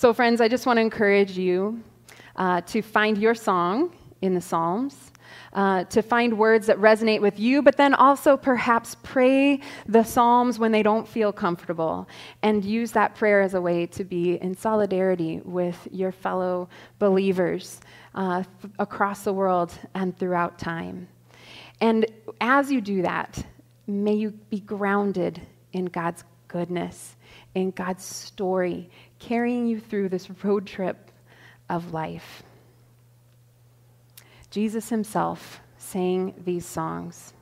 So, 0.00 0.14
friends, 0.14 0.40
I 0.40 0.48
just 0.48 0.64
want 0.64 0.78
to 0.78 0.80
encourage 0.80 1.36
you 1.36 1.82
uh, 2.34 2.62
to 2.62 2.80
find 2.80 3.18
your 3.18 3.34
song 3.34 3.94
in 4.22 4.32
the 4.32 4.40
Psalms, 4.40 5.12
uh, 5.52 5.84
to 5.84 6.00
find 6.00 6.38
words 6.38 6.68
that 6.68 6.78
resonate 6.78 7.20
with 7.20 7.38
you, 7.38 7.60
but 7.60 7.76
then 7.76 7.92
also 7.92 8.34
perhaps 8.34 8.96
pray 9.02 9.60
the 9.86 10.02
Psalms 10.02 10.58
when 10.58 10.72
they 10.72 10.82
don't 10.82 11.06
feel 11.06 11.34
comfortable 11.34 12.08
and 12.40 12.64
use 12.64 12.92
that 12.92 13.14
prayer 13.14 13.42
as 13.42 13.52
a 13.52 13.60
way 13.60 13.84
to 13.88 14.02
be 14.02 14.36
in 14.36 14.56
solidarity 14.56 15.42
with 15.44 15.86
your 15.90 16.12
fellow 16.12 16.70
believers 16.98 17.82
uh, 18.14 18.42
th- 18.62 18.72
across 18.78 19.24
the 19.24 19.34
world 19.34 19.74
and 19.92 20.18
throughout 20.18 20.58
time. 20.58 21.06
And 21.82 22.06
as 22.40 22.72
you 22.72 22.80
do 22.80 23.02
that, 23.02 23.44
may 23.86 24.14
you 24.14 24.30
be 24.48 24.60
grounded 24.60 25.42
in 25.74 25.84
God's 25.84 26.24
goodness, 26.50 27.16
in 27.54 27.70
God's 27.70 28.04
story, 28.04 28.90
carrying 29.18 29.66
you 29.66 29.80
through 29.80 30.08
this 30.08 30.28
road 30.44 30.66
trip 30.66 31.10
of 31.68 31.92
life. 31.92 32.42
Jesus 34.50 34.88
himself 34.88 35.60
sang 35.78 36.34
these 36.44 36.66
songs, 36.66 37.32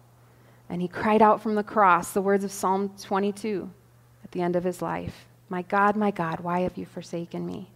and 0.69 0.83
he 0.83 0.89
cried 0.89 1.23
out 1.23 1.43
from 1.43 1.55
the 1.55 1.63
cross 1.63 2.13
the 2.13 2.21
words 2.21 2.45
of 2.45 2.53
Psalm 2.53 2.93
22 3.03 3.71
at 4.23 4.31
the 4.33 4.43
end 4.43 4.57
of 4.57 4.65
his 4.65 4.83
life 4.83 5.27
My 5.49 5.63
God, 5.63 5.97
my 5.97 6.11
God, 6.11 6.41
why 6.41 6.61
have 6.61 6.77
you 6.77 6.85
forsaken 6.85 7.47
me? 7.47 7.71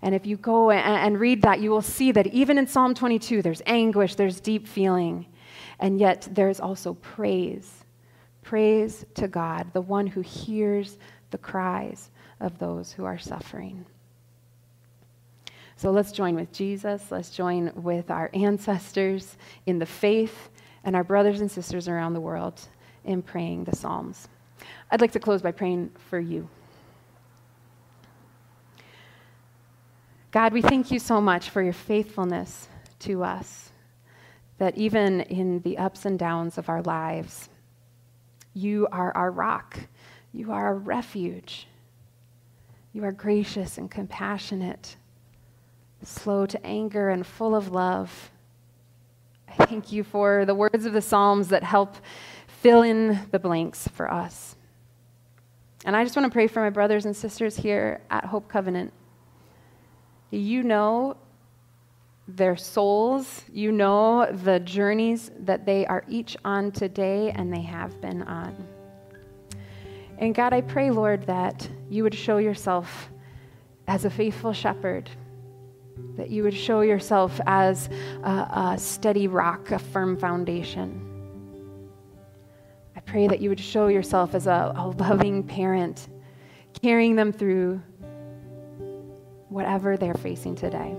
And 0.00 0.14
if 0.14 0.26
you 0.26 0.36
go 0.36 0.70
and 0.70 1.18
read 1.18 1.42
that, 1.42 1.60
you 1.60 1.70
will 1.70 1.82
see 1.82 2.12
that 2.12 2.26
even 2.28 2.58
in 2.58 2.66
Psalm 2.66 2.94
22, 2.94 3.42
there's 3.42 3.62
anguish, 3.66 4.14
there's 4.14 4.40
deep 4.40 4.66
feeling, 4.68 5.26
and 5.78 5.98
yet 5.98 6.28
there's 6.30 6.60
also 6.60 6.94
praise. 6.94 7.85
Praise 8.46 9.04
to 9.14 9.26
God, 9.26 9.72
the 9.72 9.80
one 9.80 10.06
who 10.06 10.20
hears 10.20 10.98
the 11.32 11.38
cries 11.38 12.10
of 12.38 12.60
those 12.60 12.92
who 12.92 13.04
are 13.04 13.18
suffering. 13.18 13.84
So 15.74 15.90
let's 15.90 16.12
join 16.12 16.36
with 16.36 16.52
Jesus. 16.52 17.10
Let's 17.10 17.30
join 17.30 17.72
with 17.74 18.08
our 18.08 18.30
ancestors 18.34 19.36
in 19.66 19.80
the 19.80 19.84
faith 19.84 20.50
and 20.84 20.94
our 20.94 21.02
brothers 21.02 21.40
and 21.40 21.50
sisters 21.50 21.88
around 21.88 22.14
the 22.14 22.20
world 22.20 22.60
in 23.04 23.20
praying 23.20 23.64
the 23.64 23.74
Psalms. 23.74 24.28
I'd 24.92 25.00
like 25.00 25.10
to 25.12 25.18
close 25.18 25.42
by 25.42 25.50
praying 25.50 25.90
for 26.08 26.20
you. 26.20 26.48
God, 30.30 30.52
we 30.52 30.62
thank 30.62 30.92
you 30.92 31.00
so 31.00 31.20
much 31.20 31.50
for 31.50 31.62
your 31.62 31.72
faithfulness 31.72 32.68
to 33.00 33.24
us, 33.24 33.72
that 34.58 34.78
even 34.78 35.22
in 35.22 35.62
the 35.62 35.78
ups 35.78 36.04
and 36.04 36.16
downs 36.16 36.58
of 36.58 36.68
our 36.68 36.82
lives, 36.82 37.48
you 38.56 38.88
are 38.90 39.14
our 39.16 39.30
rock, 39.30 39.78
you 40.32 40.50
are 40.50 40.66
our 40.66 40.76
refuge, 40.76 41.68
you 42.92 43.04
are 43.04 43.12
gracious 43.12 43.78
and 43.78 43.90
compassionate 43.90 44.96
slow 46.02 46.46
to 46.46 46.66
anger 46.66 47.08
and 47.08 47.26
full 47.26 47.54
of 47.54 47.72
love. 47.72 48.30
I 49.48 49.64
thank 49.66 49.92
you 49.92 50.04
for 50.04 50.44
the 50.44 50.54
words 50.54 50.86
of 50.86 50.92
the 50.92 51.00
Psalms 51.00 51.48
that 51.48 51.62
help 51.62 51.96
fill 52.46 52.82
in 52.82 53.26
the 53.30 53.38
blanks 53.38 53.88
for 53.88 54.10
us. 54.10 54.56
And 55.84 55.96
I 55.96 56.04
just 56.04 56.16
want 56.16 56.26
to 56.26 56.32
pray 56.32 56.46
for 56.46 56.60
my 56.60 56.70
brothers 56.70 57.04
and 57.06 57.16
sisters 57.16 57.56
here 57.56 58.00
at 58.10 58.24
Hope 58.24 58.48
Covenant. 58.48 58.92
You 60.30 60.62
know 60.62 61.16
their 62.28 62.56
souls, 62.56 63.44
you 63.52 63.70
know 63.72 64.30
the 64.30 64.60
journeys 64.60 65.30
that 65.40 65.64
they 65.64 65.86
are 65.86 66.04
each 66.08 66.36
on 66.44 66.72
today 66.72 67.30
and 67.30 67.52
they 67.52 67.62
have 67.62 68.00
been 68.00 68.22
on. 68.22 68.66
And 70.18 70.34
God, 70.34 70.52
I 70.52 70.62
pray, 70.62 70.90
Lord, 70.90 71.26
that 71.26 71.68
you 71.88 72.02
would 72.02 72.14
show 72.14 72.38
yourself 72.38 73.10
as 73.86 74.04
a 74.04 74.10
faithful 74.10 74.52
shepherd 74.52 75.10
that 76.16 76.30
you 76.30 76.42
would 76.42 76.54
show 76.54 76.80
yourself 76.80 77.40
as 77.46 77.88
a, 78.22 78.28
a 78.28 78.76
steady 78.78 79.28
rock, 79.28 79.70
a 79.70 79.78
firm 79.78 80.16
foundation. 80.16 81.02
I 82.94 83.00
pray 83.00 83.28
that 83.28 83.40
you 83.40 83.48
would 83.48 83.60
show 83.60 83.88
yourself 83.88 84.34
as 84.34 84.46
a, 84.46 84.72
a 84.76 84.88
loving 84.98 85.42
parent, 85.42 86.08
carrying 86.82 87.16
them 87.16 87.32
through 87.32 87.80
whatever 89.48 89.96
they're 89.96 90.14
facing 90.14 90.54
today. 90.54 90.96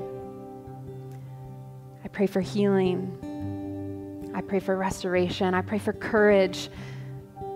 Pray 2.17 2.25
for 2.25 2.41
healing. 2.41 4.31
I 4.33 4.41
pray 4.41 4.59
for 4.59 4.75
restoration. 4.75 5.53
I 5.53 5.61
pray 5.61 5.77
for 5.77 5.93
courage. 5.93 6.67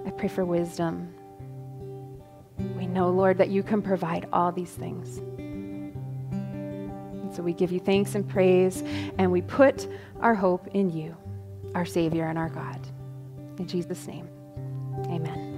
I 0.06 0.12
pray 0.12 0.28
for 0.28 0.46
wisdom. 0.46 1.12
We 2.78 2.86
know, 2.86 3.10
Lord, 3.10 3.40
that 3.40 3.50
you 3.50 3.64
can 3.64 3.82
provide 3.82 4.28
all 4.32 4.52
these 4.52 4.70
things. 4.70 5.18
And 5.40 7.34
So 7.34 7.42
we 7.42 7.54
give 7.54 7.72
you 7.72 7.80
thanks 7.80 8.14
and 8.14 8.30
praise, 8.30 8.84
and 9.18 9.32
we 9.32 9.42
put 9.42 9.88
our 10.20 10.36
hope 10.36 10.68
in 10.76 10.92
you, 10.92 11.18
our 11.74 11.84
Savior 11.84 12.28
and 12.28 12.38
our 12.38 12.50
God. 12.50 12.88
In 13.58 13.66
Jesus' 13.66 14.06
name, 14.06 14.30
amen. 15.08 15.51